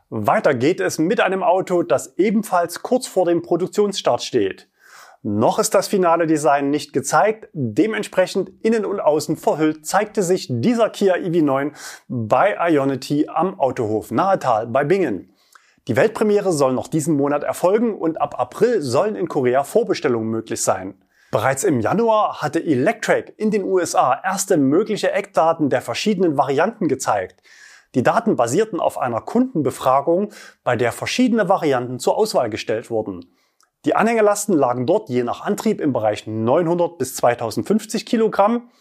Weiter 0.09 0.53
geht 0.53 0.79
es 0.79 0.99
mit 0.99 1.19
einem 1.19 1.41
Auto, 1.41 1.81
das 1.81 2.17
ebenfalls 2.17 2.83
kurz 2.83 3.07
vor 3.07 3.25
dem 3.25 3.41
Produktionsstart 3.41 4.21
steht. 4.21 4.69
Noch 5.27 5.57
ist 5.57 5.73
das 5.73 5.88
finale 5.88 6.27
Design 6.27 6.69
nicht 6.69 6.93
gezeigt. 6.93 7.49
Dementsprechend 7.51 8.51
innen 8.61 8.85
und 8.85 8.99
außen 8.99 9.38
verhüllt 9.38 9.83
zeigte 9.83 10.21
sich 10.21 10.45
dieser 10.51 10.91
Kia 10.91 11.15
EV9 11.15 11.71
bei 12.07 12.55
Ionity 12.69 13.27
am 13.27 13.59
Autohof 13.59 14.11
Nahetal 14.11 14.67
bei 14.67 14.83
Bingen. 14.83 15.33
Die 15.88 15.95
Weltpremiere 15.95 16.53
soll 16.53 16.73
noch 16.73 16.88
diesen 16.88 17.17
Monat 17.17 17.43
erfolgen 17.43 17.95
und 17.95 18.21
ab 18.21 18.39
April 18.39 18.83
sollen 18.83 19.15
in 19.15 19.27
Korea 19.27 19.63
Vorbestellungen 19.63 20.29
möglich 20.29 20.61
sein. 20.61 20.93
Bereits 21.31 21.63
im 21.63 21.79
Januar 21.79 22.43
hatte 22.43 22.63
Electrek 22.63 23.33
in 23.38 23.49
den 23.49 23.63
USA 23.63 24.21
erste 24.23 24.57
mögliche 24.57 25.11
Eckdaten 25.11 25.71
der 25.71 25.81
verschiedenen 25.81 26.38
Varianten 26.38 26.88
gezeigt. 26.88 27.41
Die 27.95 28.03
Daten 28.03 28.35
basierten 28.35 28.79
auf 28.79 28.99
einer 28.99 29.21
Kundenbefragung, 29.21 30.31
bei 30.63 30.75
der 30.75 30.91
verschiedene 30.91 31.49
Varianten 31.49 31.97
zur 31.97 32.15
Auswahl 32.15 32.51
gestellt 32.51 32.91
wurden. 32.91 33.25
Die 33.86 33.95
Anhängerlasten 33.95 34.56
lagen 34.56 34.88
dort 34.88 35.10
je 35.10 35.21
nach 35.21 35.45
Antrieb 35.45 35.80
im 35.80 35.93
Bereich 35.93 36.26
900 36.26 36.98
bis 36.98 37.15
2050 37.17 38.08
Kilogramm. 38.08 38.71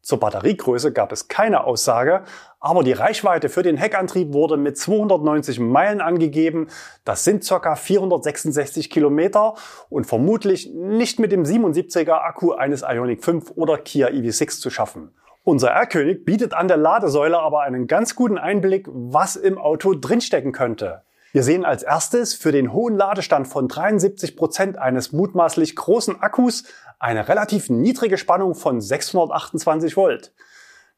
Zur 0.00 0.20
Batteriegröße 0.20 0.90
gab 0.90 1.12
es 1.12 1.28
keine 1.28 1.64
Aussage, 1.64 2.24
aber 2.60 2.82
die 2.82 2.92
Reichweite 2.92 3.50
für 3.50 3.62
den 3.62 3.76
Heckantrieb 3.76 4.32
wurde 4.32 4.56
mit 4.56 4.78
290 4.78 5.60
Meilen 5.60 6.00
angegeben. 6.00 6.68
Das 7.04 7.24
sind 7.24 7.46
ca. 7.46 7.74
466 7.74 8.88
Kilometer 8.88 9.54
und 9.90 10.06
vermutlich 10.06 10.70
nicht 10.72 11.20
mit 11.20 11.30
dem 11.30 11.42
77er 11.42 12.22
Akku 12.22 12.52
eines 12.52 12.82
Ioniq 12.82 13.22
5 13.22 13.52
oder 13.56 13.76
Kia 13.76 14.08
EV6 14.08 14.60
zu 14.60 14.70
schaffen. 14.70 15.14
Unser 15.42 15.72
R-König 15.72 16.24
bietet 16.24 16.54
an 16.54 16.68
der 16.68 16.78
Ladesäule 16.78 17.38
aber 17.38 17.60
einen 17.60 17.86
ganz 17.86 18.16
guten 18.16 18.38
Einblick, 18.38 18.88
was 18.90 19.36
im 19.36 19.58
Auto 19.58 19.92
drinstecken 19.94 20.52
könnte. 20.52 21.02
Wir 21.34 21.42
sehen 21.42 21.64
als 21.64 21.82
erstes 21.82 22.32
für 22.34 22.52
den 22.52 22.72
hohen 22.72 22.94
Ladestand 22.94 23.48
von 23.48 23.66
73 23.66 24.36
Prozent 24.36 24.78
eines 24.78 25.10
mutmaßlich 25.10 25.74
großen 25.74 26.22
Akkus 26.22 26.62
eine 27.00 27.26
relativ 27.26 27.70
niedrige 27.70 28.18
Spannung 28.18 28.54
von 28.54 28.80
628 28.80 29.96
Volt. 29.96 30.32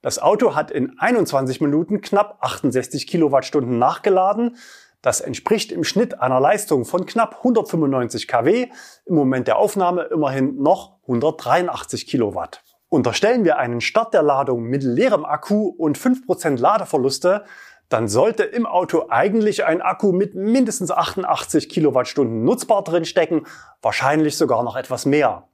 Das 0.03 0.18
Auto 0.18 0.55
hat 0.55 0.70
in 0.70 0.99
21 0.99 1.62
Minuten 1.62 2.03
knapp 2.03 2.37
68 2.42 3.07
Kilowattstunden 3.07 3.79
nachgeladen. 3.79 4.59
Das 5.01 5.22
entspricht 5.22 5.72
im 5.72 5.85
Schnitt 5.85 6.20
einer 6.20 6.38
Leistung 6.38 6.85
von 6.85 7.07
knapp 7.07 7.37
195 7.38 8.29
kW, 8.29 8.66
im 9.07 9.14
Moment 9.14 9.49
der 9.49 9.57
Aufnahme 9.57 10.03
immerhin 10.03 10.61
noch 10.61 10.99
183 11.05 12.07
Kilowatt. 12.07 12.62
Unterstellen 12.90 13.44
wir 13.46 13.57
einen 13.57 13.81
Start 13.81 14.12
der 14.12 14.22
Ladung 14.22 14.64
mit 14.64 14.83
leerem 14.83 15.25
Akku 15.25 15.68
und 15.79 15.99
5% 15.99 16.61
Ladeverluste, 16.61 17.44
dann 17.88 18.09
sollte 18.09 18.42
im 18.42 18.66
Auto 18.66 19.07
eigentlich 19.09 19.64
ein 19.64 19.81
Akku 19.81 20.12
mit 20.12 20.35
mindestens 20.35 20.90
88 20.90 21.68
Kilowattstunden 21.68 22.44
nutzbar 22.44 22.83
drinstecken, 22.83 23.46
wahrscheinlich 23.83 24.37
sogar 24.37 24.62
noch 24.62 24.77
etwas 24.77 25.07
mehr. 25.07 25.49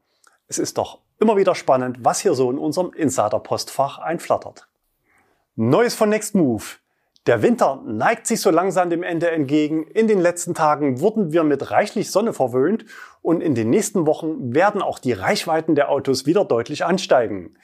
Es 0.49 0.59
ist 0.59 0.79
doch 0.79 1.01
immer 1.19 1.37
wieder 1.37 1.55
spannend, 1.55 1.99
was 2.01 2.21
hier 2.21 2.35
so 2.35 2.51
in 2.51 2.59
unserem 2.59 2.93
Insider-Postfach 2.93 3.99
einflattert. 3.99 4.67
Neues 5.55 5.95
von 5.95 6.09
Nextmove. 6.09 6.79
Der 7.27 7.41
Winter 7.41 7.81
neigt 7.87 8.27
sich 8.27 8.41
so 8.41 8.51
langsam 8.51 8.91
dem 8.91 9.05
Ende 9.05 9.31
entgegen. 9.31 9.87
In 9.87 10.09
den 10.09 10.19
letzten 10.19 10.55
Tagen 10.55 11.01
wurden 11.01 11.33
wir 11.33 11.45
mit 11.45 11.71
reichlich 11.71 12.11
Sonne 12.11 12.33
verwöhnt 12.33 12.85
und 13.21 13.41
in 13.43 13.55
den 13.55 13.71
nächsten 13.71 14.07
Wochen 14.07 14.55
werden 14.55 14.83
auch 14.83 14.99
die 14.99 15.13
Reichweiten 15.13 15.77
der 15.77 15.89
Autos 15.91 16.27
wieder 16.27 16.45
deutlich 16.45 16.85
ansteigen. 16.85 17.55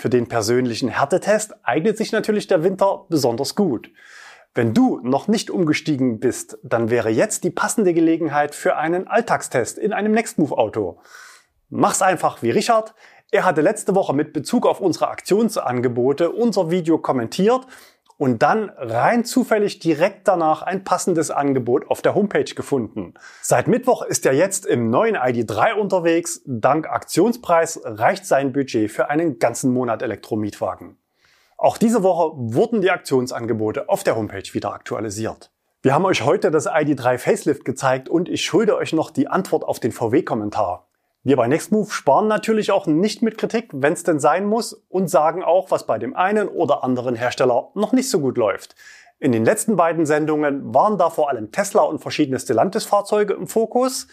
Für 0.00 0.08
den 0.08 0.28
persönlichen 0.28 0.88
Härtetest 0.88 1.56
eignet 1.64 1.98
sich 1.98 2.12
natürlich 2.12 2.46
der 2.46 2.62
Winter 2.62 3.06
besonders 3.08 3.56
gut. 3.56 3.90
Wenn 4.54 4.72
du 4.72 5.00
noch 5.02 5.26
nicht 5.26 5.50
umgestiegen 5.50 6.20
bist, 6.20 6.56
dann 6.62 6.88
wäre 6.88 7.10
jetzt 7.10 7.42
die 7.42 7.50
passende 7.50 7.92
Gelegenheit 7.92 8.54
für 8.54 8.76
einen 8.76 9.08
Alltagstest 9.08 9.76
in 9.76 9.92
einem 9.92 10.12
Nextmove-Auto. 10.12 11.00
Mach's 11.68 12.00
einfach 12.00 12.42
wie 12.42 12.50
Richard. 12.50 12.94
Er 13.32 13.44
hatte 13.44 13.60
letzte 13.60 13.96
Woche 13.96 14.14
mit 14.14 14.32
Bezug 14.32 14.66
auf 14.66 14.80
unsere 14.80 15.08
Aktionsangebote 15.08 16.30
unser 16.30 16.70
Video 16.70 16.98
kommentiert 16.98 17.66
und 18.18 18.42
dann 18.42 18.70
rein 18.76 19.24
zufällig 19.24 19.78
direkt 19.78 20.28
danach 20.28 20.62
ein 20.62 20.84
passendes 20.84 21.30
Angebot 21.30 21.88
auf 21.88 22.02
der 22.02 22.14
Homepage 22.14 22.52
gefunden. 22.54 23.14
Seit 23.40 23.68
Mittwoch 23.68 24.02
ist 24.02 24.26
er 24.26 24.34
jetzt 24.34 24.66
im 24.66 24.90
neuen 24.90 25.16
ID3 25.16 25.74
unterwegs. 25.74 26.42
Dank 26.44 26.88
Aktionspreis 26.90 27.80
reicht 27.84 28.26
sein 28.26 28.52
Budget 28.52 28.90
für 28.90 29.08
einen 29.08 29.38
ganzen 29.38 29.72
Monat 29.72 30.02
Elektromietwagen. 30.02 30.98
Auch 31.56 31.78
diese 31.78 32.02
Woche 32.02 32.32
wurden 32.36 32.80
die 32.80 32.90
Aktionsangebote 32.90 33.88
auf 33.88 34.04
der 34.04 34.16
Homepage 34.16 34.52
wieder 34.52 34.72
aktualisiert. 34.72 35.50
Wir 35.80 35.94
haben 35.94 36.04
euch 36.04 36.22
heute 36.24 36.50
das 36.50 36.68
ID3 36.68 37.18
Facelift 37.18 37.64
gezeigt 37.64 38.08
und 38.08 38.28
ich 38.28 38.44
schulde 38.44 38.76
euch 38.76 38.92
noch 38.92 39.12
die 39.12 39.28
Antwort 39.28 39.62
auf 39.62 39.78
den 39.78 39.92
VW-Kommentar. 39.92 40.87
Wir 41.28 41.36
bei 41.36 41.46
Nextmove 41.46 41.92
sparen 41.92 42.26
natürlich 42.26 42.72
auch 42.72 42.86
nicht 42.86 43.20
mit 43.20 43.36
Kritik, 43.36 43.68
wenn 43.74 43.92
es 43.92 44.02
denn 44.02 44.18
sein 44.18 44.46
muss, 44.46 44.72
und 44.88 45.10
sagen 45.10 45.42
auch, 45.42 45.70
was 45.70 45.86
bei 45.86 45.98
dem 45.98 46.16
einen 46.16 46.48
oder 46.48 46.82
anderen 46.82 47.14
Hersteller 47.16 47.68
noch 47.74 47.92
nicht 47.92 48.08
so 48.08 48.20
gut 48.20 48.38
läuft. 48.38 48.74
In 49.18 49.32
den 49.32 49.44
letzten 49.44 49.76
beiden 49.76 50.06
Sendungen 50.06 50.72
waren 50.72 50.96
da 50.96 51.10
vor 51.10 51.28
allem 51.28 51.52
Tesla 51.52 51.82
und 51.82 51.98
verschiedene 51.98 52.38
Stellantis-Fahrzeuge 52.38 53.34
im 53.34 53.46
Fokus. 53.46 54.08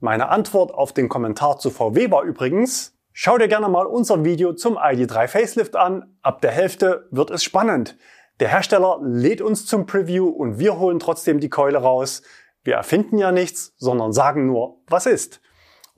Meine 0.00 0.30
Antwort 0.30 0.74
auf 0.74 0.92
den 0.92 1.08
Kommentar 1.08 1.60
zu 1.60 1.70
VW 1.70 2.10
war 2.10 2.24
übrigens, 2.24 2.98
schau 3.12 3.38
dir 3.38 3.46
gerne 3.46 3.68
mal 3.68 3.86
unser 3.86 4.24
Video 4.24 4.52
zum 4.52 4.76
ID3 4.78 5.28
Facelift 5.28 5.76
an. 5.76 6.16
Ab 6.22 6.40
der 6.40 6.50
Hälfte 6.50 7.06
wird 7.12 7.30
es 7.30 7.44
spannend. 7.44 7.96
Der 8.40 8.48
Hersteller 8.48 8.98
lädt 9.00 9.42
uns 9.42 9.64
zum 9.64 9.86
Preview 9.86 10.28
und 10.28 10.58
wir 10.58 10.76
holen 10.80 10.98
trotzdem 10.98 11.38
die 11.38 11.50
Keule 11.50 11.78
raus. 11.78 12.22
Wir 12.64 12.74
erfinden 12.74 13.16
ja 13.16 13.30
nichts, 13.30 13.74
sondern 13.76 14.12
sagen 14.12 14.46
nur, 14.46 14.80
was 14.88 15.06
ist. 15.06 15.40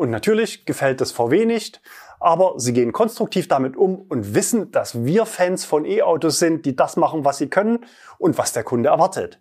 Und 0.00 0.08
natürlich 0.08 0.64
gefällt 0.64 1.02
das 1.02 1.12
VW 1.12 1.44
nicht, 1.44 1.82
aber 2.20 2.54
sie 2.56 2.72
gehen 2.72 2.90
konstruktiv 2.90 3.48
damit 3.48 3.76
um 3.76 3.98
und 4.08 4.34
wissen, 4.34 4.72
dass 4.72 5.04
wir 5.04 5.26
Fans 5.26 5.66
von 5.66 5.84
E-Autos 5.84 6.38
sind, 6.38 6.64
die 6.64 6.74
das 6.74 6.96
machen, 6.96 7.26
was 7.26 7.36
sie 7.36 7.50
können 7.50 7.84
und 8.16 8.38
was 8.38 8.54
der 8.54 8.64
Kunde 8.64 8.88
erwartet. 8.88 9.38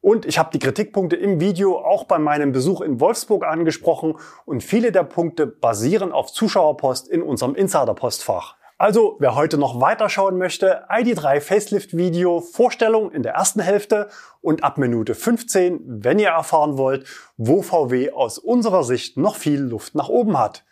Und 0.00 0.26
ich 0.26 0.36
habe 0.36 0.50
die 0.52 0.58
Kritikpunkte 0.58 1.14
im 1.14 1.38
Video 1.38 1.78
auch 1.78 2.02
bei 2.06 2.18
meinem 2.18 2.50
Besuch 2.50 2.80
in 2.80 2.98
Wolfsburg 2.98 3.44
angesprochen 3.44 4.16
und 4.44 4.64
viele 4.64 4.90
der 4.90 5.04
Punkte 5.04 5.46
basieren 5.46 6.10
auf 6.10 6.32
Zuschauerpost 6.32 7.06
in 7.06 7.22
unserem 7.22 7.54
Insider-Postfach. 7.54 8.56
Also, 8.76 9.16
wer 9.20 9.36
heute 9.36 9.56
noch 9.56 9.80
weiterschauen 9.80 10.36
möchte, 10.36 10.84
ID3 10.88 11.40
Facelift 11.40 11.96
Video, 11.96 12.40
Vorstellung 12.40 13.12
in 13.12 13.22
der 13.22 13.34
ersten 13.34 13.60
Hälfte 13.60 14.08
und 14.40 14.64
ab 14.64 14.78
Minute 14.78 15.14
15, 15.14 16.04
wenn 16.04 16.18
ihr 16.18 16.30
erfahren 16.30 16.76
wollt, 16.76 17.06
wo 17.36 17.62
VW 17.62 18.10
aus 18.10 18.38
unserer 18.38 18.82
Sicht 18.82 19.16
noch 19.16 19.36
viel 19.36 19.60
Luft 19.60 19.94
nach 19.94 20.08
oben 20.08 20.36
hat. 20.36 20.64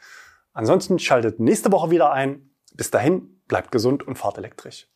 Ansonsten 0.53 0.99
schaltet 0.99 1.39
nächste 1.39 1.71
Woche 1.71 1.91
wieder 1.91 2.13
ein. 2.13 2.51
Bis 2.75 2.91
dahin, 2.91 3.41
bleibt 3.47 3.71
gesund 3.71 4.07
und 4.07 4.19
fahrt 4.19 4.37
elektrisch. 4.37 4.89